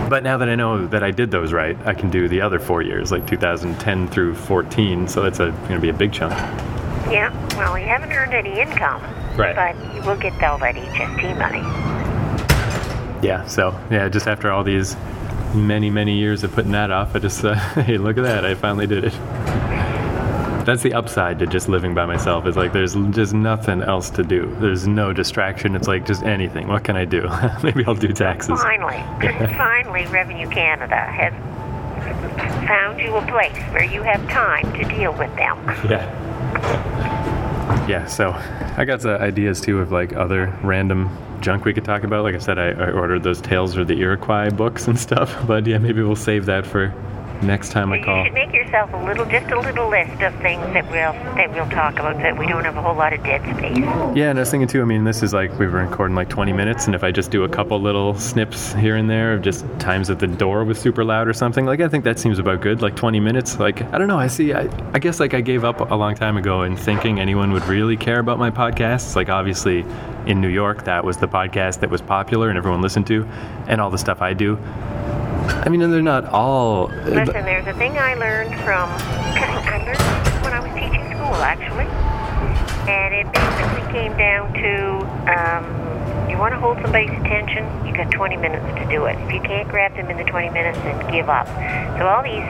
but 0.09 0.21
now 0.21 0.37
that 0.37 0.47
I 0.47 0.53
know 0.53 0.85
that 0.87 1.01
I 1.01 1.09
did 1.09 1.31
those 1.31 1.53
right, 1.53 1.75
I 1.87 1.95
can 1.95 2.11
do 2.11 2.27
the 2.27 2.39
other 2.39 2.59
four 2.59 2.83
years, 2.83 3.11
like 3.11 3.25
2010 3.25 4.07
through 4.09 4.35
14. 4.35 5.07
So 5.07 5.23
that's 5.23 5.39
going 5.39 5.67
to 5.69 5.79
be 5.79 5.89
a 5.89 5.93
big 5.93 6.13
chunk. 6.13 6.33
Yeah, 7.11 7.31
well, 7.57 7.77
you 7.77 7.85
haven't 7.85 8.11
earned 8.11 8.33
any 8.33 8.59
income. 8.59 9.01
Right. 9.35 9.55
But 9.55 9.95
you 9.95 10.01
will 10.03 10.17
get 10.17 10.41
all 10.43 10.57
that 10.59 10.75
HST 10.75 11.37
money. 11.39 11.61
Yeah. 13.25 13.45
So 13.45 13.77
yeah, 13.89 14.09
just 14.09 14.27
after 14.27 14.51
all 14.51 14.63
these 14.63 14.95
many 15.55 15.89
many 15.89 16.17
years 16.17 16.43
of 16.43 16.51
putting 16.51 16.71
that 16.73 16.91
off, 16.91 17.15
I 17.15 17.19
just 17.19 17.43
uh, 17.43 17.53
hey, 17.81 17.97
look 17.97 18.17
at 18.17 18.23
that! 18.23 18.45
I 18.45 18.53
finally 18.53 18.87
did 18.87 19.05
it. 19.05 19.13
That's 20.65 20.81
the 20.81 20.93
upside 20.93 21.39
to 21.39 21.47
just 21.47 21.67
living 21.67 21.93
by 21.93 22.05
myself. 22.05 22.45
Is 22.45 22.55
like 22.55 22.73
there's 22.73 22.95
just 23.11 23.33
nothing 23.33 23.81
else 23.81 24.09
to 24.11 24.23
do. 24.23 24.55
There's 24.59 24.87
no 24.87 25.13
distraction. 25.13 25.75
It's 25.75 25.87
like 25.87 26.05
just 26.05 26.23
anything. 26.23 26.67
What 26.67 26.83
can 26.83 26.95
I 26.95 27.05
do? 27.05 27.27
Maybe 27.63 27.83
I'll 27.85 27.95
do 27.95 28.13
taxes. 28.13 28.61
Finally, 28.61 29.03
finally, 29.57 30.05
Revenue 30.07 30.49
Canada 30.49 30.95
has 30.95 31.33
found 32.67 32.99
you 32.99 33.15
a 33.15 33.25
place 33.27 33.57
where 33.73 33.83
you 33.83 34.03
have 34.03 34.21
time 34.29 34.71
to 34.73 34.83
deal 34.85 35.11
with 35.13 35.33
them. 35.35 35.57
Yeah. 35.89 36.22
Yeah, 37.87 38.05
so 38.07 38.31
I 38.77 38.85
got 38.85 39.01
some 39.01 39.11
ideas 39.11 39.59
too 39.59 39.79
of 39.79 39.91
like 39.91 40.13
other 40.13 40.57
random 40.63 41.15
junk 41.41 41.65
we 41.65 41.73
could 41.73 41.83
talk 41.83 42.03
about. 42.03 42.23
Like 42.23 42.35
I 42.35 42.39
said, 42.39 42.57
I, 42.57 42.69
I 42.69 42.91
ordered 42.91 43.23
those 43.23 43.41
Tales 43.41 43.75
of 43.75 43.87
the 43.87 43.99
Iroquois 43.99 44.49
books 44.49 44.87
and 44.87 44.97
stuff. 44.97 45.35
But 45.47 45.67
yeah, 45.67 45.77
maybe 45.77 46.01
we'll 46.01 46.15
save 46.15 46.45
that 46.45 46.65
for 46.65 46.93
next 47.43 47.71
time 47.71 47.91
I 47.91 48.01
call. 48.01 48.17
You 48.17 48.25
should 48.25 48.33
make 48.33 48.53
yourself 48.53 48.93
a 48.93 48.97
little, 48.97 49.25
just 49.25 49.51
a 49.51 49.59
little 49.59 49.89
list 49.89 50.21
of 50.21 50.33
things 50.41 50.61
that 50.73 50.85
we'll 50.89 51.13
that 51.35 51.51
we'll 51.53 51.69
talk 51.69 51.93
about. 51.99 52.17
That 52.17 52.37
we 52.37 52.47
don't 52.47 52.63
have 52.65 52.77
a 52.77 52.81
whole 52.81 52.95
lot 52.95 53.13
of 53.13 53.23
dead 53.23 53.41
space. 53.57 53.77
Yeah, 54.15 54.29
and 54.29 54.39
I 54.39 54.41
was 54.41 54.51
thinking 54.51 54.67
too. 54.67 54.81
I 54.81 54.85
mean, 54.85 55.03
this 55.03 55.23
is 55.23 55.33
like 55.33 55.51
we 55.59 55.67
were 55.67 55.83
recording 55.83 56.15
like 56.15 56.29
20 56.29 56.53
minutes, 56.53 56.85
and 56.85 56.95
if 56.95 57.03
I 57.03 57.11
just 57.11 57.31
do 57.31 57.43
a 57.43 57.49
couple 57.49 57.79
little 57.79 58.15
snips 58.15 58.73
here 58.73 58.95
and 58.95 59.09
there 59.09 59.33
of 59.33 59.41
just 59.41 59.65
times 59.79 60.07
that 60.07 60.19
the 60.19 60.27
door 60.27 60.63
was 60.63 60.79
super 60.79 61.03
loud 61.03 61.27
or 61.27 61.33
something, 61.33 61.65
like 61.65 61.81
I 61.81 61.87
think 61.87 62.03
that 62.03 62.19
seems 62.19 62.39
about 62.39 62.61
good. 62.61 62.81
Like 62.81 62.95
20 62.95 63.19
minutes. 63.19 63.59
Like 63.59 63.81
I 63.93 63.97
don't 63.97 64.07
know. 64.07 64.19
I 64.19 64.27
see. 64.27 64.53
I, 64.53 64.69
I 64.93 64.99
guess 64.99 65.19
like 65.19 65.33
I 65.33 65.41
gave 65.41 65.63
up 65.63 65.91
a 65.91 65.95
long 65.95 66.15
time 66.15 66.37
ago 66.37 66.63
in 66.63 66.77
thinking 66.77 67.19
anyone 67.19 67.51
would 67.51 67.65
really 67.65 67.97
care 67.97 68.19
about 68.19 68.39
my 68.39 68.51
podcasts. 68.51 69.15
Like 69.15 69.29
obviously, 69.29 69.85
in 70.25 70.41
New 70.41 70.49
York, 70.49 70.85
that 70.85 71.03
was 71.03 71.17
the 71.17 71.27
podcast 71.27 71.79
that 71.81 71.89
was 71.89 72.01
popular 72.01 72.49
and 72.49 72.57
everyone 72.57 72.81
listened 72.81 73.07
to, 73.07 73.25
and 73.67 73.81
all 73.81 73.89
the 73.89 73.97
stuff 73.97 74.21
I 74.21 74.33
do. 74.33 74.57
I 75.61 75.69
mean, 75.69 75.81
and 75.81 75.93
they're 75.93 76.01
not 76.01 76.25
all. 76.25 76.87
Listen, 77.05 77.45
there's 77.45 77.67
a 77.67 77.73
thing 77.73 77.97
I 77.97 78.15
learned 78.15 78.53
from 78.61 78.89
I 78.89 79.77
learned 79.85 80.43
when 80.43 80.53
I 80.53 80.59
was 80.59 80.71
teaching 80.73 81.03
school, 81.15 81.35
actually, 81.35 81.85
and 82.89 83.13
it 83.13 83.31
basically 83.31 83.91
came 83.93 84.17
down 84.17 84.51
to 84.53 85.03
um, 85.31 86.29
you 86.29 86.37
want 86.37 86.53
to 86.53 86.59
hold 86.59 86.77
somebody's 86.81 87.11
attention, 87.11 87.63
you 87.85 87.93
got 87.95 88.11
20 88.11 88.37
minutes 88.37 88.65
to 88.81 88.89
do 88.89 89.05
it. 89.05 89.17
If 89.19 89.31
you 89.31 89.41
can't 89.41 89.69
grab 89.69 89.95
them 89.95 90.09
in 90.09 90.17
the 90.17 90.23
20 90.23 90.49
minutes, 90.49 90.77
then 90.79 91.11
give 91.11 91.29
up. 91.29 91.47
So 91.99 92.07
all 92.07 92.23
these 92.23 92.43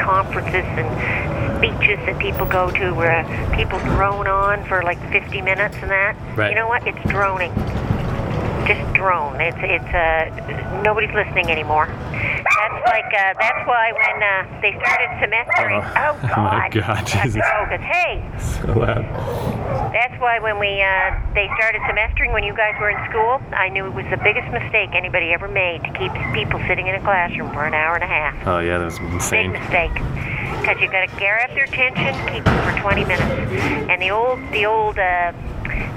conferences 0.00 0.64
and 0.76 1.56
speeches 1.58 1.98
that 2.06 2.18
people 2.18 2.46
go 2.46 2.70
to 2.70 2.92
where 2.92 3.24
people 3.54 3.78
drone 3.80 4.26
on 4.26 4.64
for 4.66 4.82
like 4.82 4.98
50 5.10 5.40
minutes 5.42 5.76
and 5.82 5.90
that, 5.90 6.16
Right. 6.36 6.50
you 6.50 6.56
know 6.56 6.68
what? 6.68 6.86
It's 6.86 6.98
droning. 7.08 7.52
Just 8.68 8.84
drone. 8.92 9.40
It's 9.40 9.56
it's 9.60 9.92
uh 9.96 10.82
nobody's 10.84 11.14
listening 11.14 11.50
anymore. 11.50 11.86
That's 11.88 12.84
like 12.84 13.08
uh, 13.16 13.32
that's 13.40 13.66
why 13.66 13.92
when 13.96 14.22
uh, 14.22 14.60
they 14.60 14.76
started 14.84 15.08
semestering. 15.20 15.80
Oh, 15.80 15.88
Oh, 15.96 16.20
oh 16.36 16.42
my 16.52 16.68
God! 16.68 16.72
God, 16.72 16.84
I 16.84 16.94
have 16.94 17.06
to 17.06 17.22
Jesus. 17.32 17.40
go 17.42 17.64
'cause, 17.64 17.80
hey, 17.80 18.12
so 18.38 18.72
loud. 18.78 19.04
that's 19.94 20.12
why 20.20 20.38
when 20.38 20.58
we 20.58 20.82
uh, 20.82 21.16
they 21.34 21.48
started 21.56 21.80
semestering 21.88 22.32
when 22.32 22.44
you 22.44 22.52
guys 22.54 22.74
were 22.80 22.90
in 22.90 23.00
school, 23.08 23.40
I 23.56 23.70
knew 23.70 23.86
it 23.86 23.94
was 23.94 24.04
the 24.10 24.18
biggest 24.18 24.52
mistake 24.52 24.90
anybody 24.92 25.32
ever 25.32 25.48
made 25.48 25.82
to 25.84 25.90
keep 25.96 26.12
people 26.34 26.60
sitting 26.68 26.86
in 26.88 26.94
a 26.94 27.00
classroom 27.00 27.50
for 27.52 27.64
an 27.64 27.72
hour 27.74 27.94
and 27.94 28.04
a 28.04 28.06
half. 28.06 28.34
Oh 28.46 28.58
yeah, 28.60 28.76
that 28.78 28.84
was 28.84 28.98
insane. 28.98 29.52
Big 29.52 29.60
mistake. 29.62 29.94
Because 30.60 30.80
you 30.82 30.90
got 30.92 31.08
to 31.08 31.16
grab 31.16 31.48
their 31.54 31.64
attention, 31.64 32.12
keep 32.34 32.44
them 32.44 32.74
for 32.74 32.80
20 32.82 33.04
minutes. 33.06 33.88
And 33.88 34.02
the 34.02 34.10
old, 34.10 34.38
the 34.52 34.66
old 34.66 34.98
uh, 34.98 35.32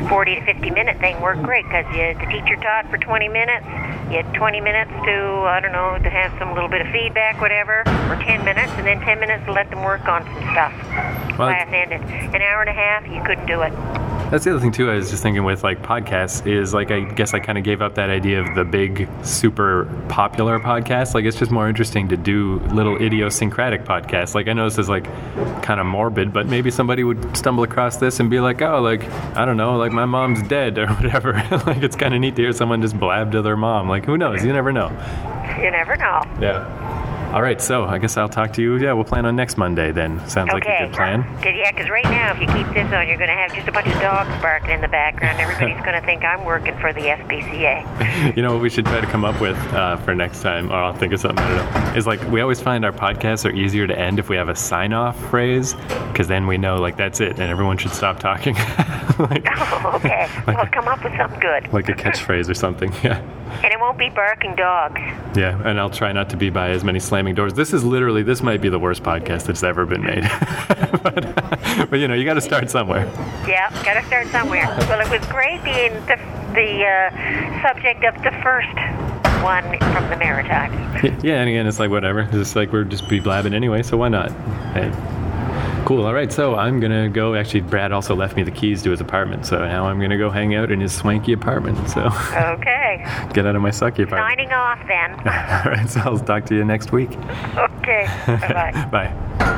40 0.08 0.36
to 0.36 0.46
50 0.46 0.70
minute 0.72 1.00
thing 1.00 1.20
worked 1.22 1.44
great 1.44 1.66
because 1.66 1.86
the 1.94 2.26
teacher 2.30 2.56
taught 2.58 2.90
for 2.90 2.98
20 2.98 3.28
minutes. 3.30 3.66
You 4.10 4.18
had 4.24 4.34
20 4.34 4.62
minutes 4.62 4.92
to, 4.92 5.48
I 5.48 5.60
don't 5.62 5.72
know, 5.72 5.98
to 5.98 6.10
have 6.10 6.38
some 6.38 6.54
little 6.54 6.70
bit 6.70 6.82
of 6.82 6.88
feedback, 6.92 7.40
whatever, 7.40 7.82
or 8.10 8.16
10 8.16 8.44
minutes, 8.44 8.72
and 8.76 8.86
then 8.86 9.00
10 9.00 9.20
minutes 9.20 9.46
to 9.46 9.54
let 9.54 9.70
them 9.70 9.84
work 9.84 10.08
on 10.08 10.24
some 10.26 10.44
stuff. 10.52 10.74
Well, 11.38 11.48
Class 11.48 11.70
ended. 11.72 12.02
An 12.36 12.42
hour 12.42 12.62
and 12.62 12.70
a 12.70 12.74
half, 12.74 13.08
you 13.08 13.24
couldn't 13.24 13.48
do 13.48 13.62
it. 13.62 13.74
That's 14.32 14.46
the 14.46 14.52
other 14.52 14.62
thing 14.62 14.72
too. 14.72 14.90
I 14.90 14.96
was 14.96 15.10
just 15.10 15.22
thinking 15.22 15.44
with 15.44 15.62
like 15.62 15.82
podcasts 15.82 16.48
is 16.48 16.74
like 16.74 16.90
I 16.90 17.02
guess 17.02 17.34
I 17.34 17.40
kind 17.40 17.58
of 17.58 17.66
gave 17.66 17.82
up 17.82 17.96
that 17.96 18.10
idea 18.10 18.40
of 18.40 18.56
the 18.56 18.64
big, 18.64 19.10
super 19.24 19.86
popular 20.08 20.58
podcast. 20.58 21.14
Like 21.14 21.26
it's 21.26 21.38
just 21.38 21.52
more 21.52 21.68
interesting 21.68 22.08
to 22.08 22.16
do 22.16 22.60
little 22.72 22.96
idiosyncratic 22.96 23.84
podcasts. 23.84 24.34
Like 24.34 24.48
I 24.48 24.54
know 24.54 24.64
this 24.64 24.78
is 24.78 24.88
like 24.88 25.04
kind 25.62 25.82
of 25.82 25.86
morbid, 25.86 26.32
but 26.32 26.48
maybe 26.48 26.72
somebody 26.72 27.04
would 27.04 27.36
stumble 27.36 27.64
across 27.64 27.98
this 27.98 28.22
and 28.22 28.30
be 28.30 28.40
like, 28.40 28.62
oh, 28.62 28.80
like 28.80 29.04
I 29.36 29.44
don't 29.44 29.58
know, 29.58 29.76
like 29.76 29.92
my 29.92 30.06
mom's 30.06 30.42
dead 30.48 30.78
or 30.80 30.88
whatever. 30.88 31.34
like 31.68 31.84
it's 31.84 31.98
kind 31.98 32.14
of 32.14 32.22
neat 32.22 32.38
to 32.38 32.44
hear 32.44 32.54
someone 32.54 32.82
just 32.82 32.98
blab 32.98 33.34
to 33.34 33.42
their 33.42 33.58
mom. 33.58 33.90
Like 33.90 34.06
who 34.06 34.18
knows? 34.18 34.46
You 34.46 34.54
never 34.54 34.72
know. 34.72 34.88
You 35.62 35.72
never 35.72 35.98
know. 35.98 36.22
Yeah. 36.40 36.91
All 37.32 37.42
right, 37.42 37.62
so 37.62 37.86
I 37.86 37.98
guess 37.98 38.18
I'll 38.18 38.28
talk 38.28 38.52
to 38.54 38.62
you. 38.62 38.76
Yeah, 38.76 38.92
we'll 38.92 39.06
plan 39.06 39.26
on 39.26 39.38
next 39.38 39.58
Monday 39.58 39.94
then. 39.94 40.20
Sounds 40.28 40.52
like 40.52 40.66
a 40.66 40.86
good 40.86 40.94
plan. 40.94 41.24
'Cause, 41.42 41.54
yeah, 41.56 41.72
because 41.72 41.90
right 41.90 42.04
now, 42.04 42.34
if 42.34 42.42
you 42.42 42.48
keep 42.48 42.68
this 42.74 42.92
on, 42.92 43.08
you're 43.08 43.16
going 43.18 43.30
to 43.30 43.36
have 43.36 43.54
just 43.56 43.70
a 43.70 43.72
bunch 43.72 43.88
of 43.88 43.94
dogs 44.02 44.30
barking 44.42 44.72
in 44.72 44.82
the 44.82 44.90
background. 44.90 45.40
Everybody's 45.40 45.82
going 45.86 45.98
to 45.98 46.06
think 46.06 46.26
I'm 46.26 46.44
working 46.44 46.78
for 46.80 46.92
the 46.92 47.02
SPCA. 47.02 48.36
You 48.36 48.44
know 48.44 48.54
what 48.54 48.62
we 48.62 48.70
should 48.70 48.86
try 48.86 49.00
to 49.02 49.08
come 49.08 49.24
up 49.26 49.40
with 49.42 49.58
uh, 49.74 49.96
for 49.98 50.14
next 50.14 50.42
time, 50.42 50.70
or 50.72 50.76
I'll 50.76 50.94
think 50.94 51.12
of 51.14 51.20
something. 51.22 51.44
I 51.44 51.58
don't 51.74 51.86
know. 51.86 51.94
Is 51.98 52.06
like 52.06 52.22
we 52.30 52.42
always 52.42 52.60
find 52.62 52.84
our 52.86 52.92
podcasts 52.92 53.46
are 53.46 53.52
easier 53.54 53.88
to 53.88 53.98
end 53.98 54.20
if 54.20 54.30
we 54.30 54.36
have 54.36 54.48
a 54.50 54.56
sign-off 54.56 55.18
phrase, 55.30 55.74
because 56.12 56.28
then 56.28 56.46
we 56.48 56.58
know 56.58 56.76
like 56.76 56.98
that's 56.98 57.20
it, 57.20 57.32
and 57.40 57.42
everyone 57.44 57.78
should 57.78 57.92
stop 57.94 58.20
talking. 58.20 58.54
like, 59.20 59.48
Oh, 59.50 59.92
okay. 59.96 60.28
Well, 60.48 60.68
come 60.72 60.88
up 60.88 61.04
with 61.04 61.16
something 61.18 61.40
good. 61.40 61.72
like 61.74 61.90
a 61.90 61.94
catchphrase 61.94 62.48
or 62.50 62.54
something. 62.54 62.92
Yeah, 63.04 63.20
And 63.64 63.74
it 63.74 63.80
won't 63.80 63.98
be 63.98 64.10
barking 64.10 64.56
dogs. 64.56 65.02
yeah. 65.36 65.60
And 65.68 65.80
I'll 65.80 65.90
try 65.90 66.12
not 66.12 66.30
to 66.32 66.38
be 66.38 66.50
by 66.52 66.70
as 66.70 66.84
many 66.84 67.00
slamming 67.22 67.36
doors. 67.36 67.54
This 67.54 67.72
is 67.72 67.84
literally 67.84 68.24
this 68.24 68.42
might 68.42 68.62
be 68.62 68.70
the 68.70 68.80
worst 68.80 69.04
podcast 69.04 69.46
that's 69.46 69.62
ever 69.62 69.86
been 69.86 70.02
made. 70.02 70.24
but, 71.04 71.90
but 71.92 72.00
you 72.00 72.08
know, 72.08 72.16
you 72.16 72.26
got 72.26 72.34
to 72.34 72.42
start 72.42 72.72
somewhere. 72.72 73.06
Yeah, 73.48 73.70
got 73.84 73.94
to 73.94 74.06
start 74.08 74.28
somewhere. 74.30 74.66
Well, 74.90 75.00
it 75.02 75.20
was 75.20 75.28
great 75.30 75.64
being 75.64 75.94
the, 76.08 76.18
the 76.56 76.84
uh, 76.84 77.62
subject 77.62 78.04
of 78.06 78.16
the 78.24 78.32
first 78.42 78.74
one 79.44 79.64
from 79.94 80.10
the 80.10 80.18
Maritimes. 80.18 81.24
Yeah, 81.24 81.42
and 81.42 81.50
again, 81.50 81.68
it's 81.68 81.80
like 81.80 81.92
whatever. 81.92 82.28
It's 82.32 82.56
like 82.56 82.72
we're 82.72 82.86
just 82.86 83.08
be 83.08 83.20
blabbing 83.20 83.54
anyway, 83.54 83.84
so 83.84 83.98
why 83.98 84.10
not? 84.10 84.32
Hey. 84.74 84.92
Cool. 85.86 86.06
All 86.06 86.14
right. 86.14 86.32
So 86.32 86.56
I'm 86.56 86.80
gonna 86.80 87.10
go. 87.10 87.36
Actually, 87.36 87.62
Brad 87.62 87.92
also 87.92 88.16
left 88.16 88.36
me 88.36 88.44
the 88.44 88.52
keys 88.52 88.82
to 88.84 88.92
his 88.92 89.02
apartment, 89.02 89.46
so 89.46 89.60
now 89.60 89.86
I'm 89.88 90.00
gonna 90.00 90.18
go 90.18 90.30
hang 90.30 90.56
out 90.56 90.72
in 90.72 90.80
his 90.80 90.94
swanky 90.94 91.34
apartment. 91.34 91.90
So 91.90 92.06
Okay. 92.34 93.06
get 93.34 93.46
out 93.46 93.56
of 93.56 93.62
my 93.62 93.70
sucky 93.72 94.04
apartment. 94.04 94.30
Signing 94.40 94.52
off 94.52 94.80
then. 94.88 95.12
All 95.66 95.72
right. 95.72 95.90
So 95.90 96.00
I'll 96.02 96.20
talk 96.20 96.46
to 96.46 96.56
you 96.56 96.64
next 96.66 96.92
week. 96.92 97.12
Okay. 97.58 98.08
Bye 98.28 98.72
bye. 98.92 99.12
Bye. 99.40 99.58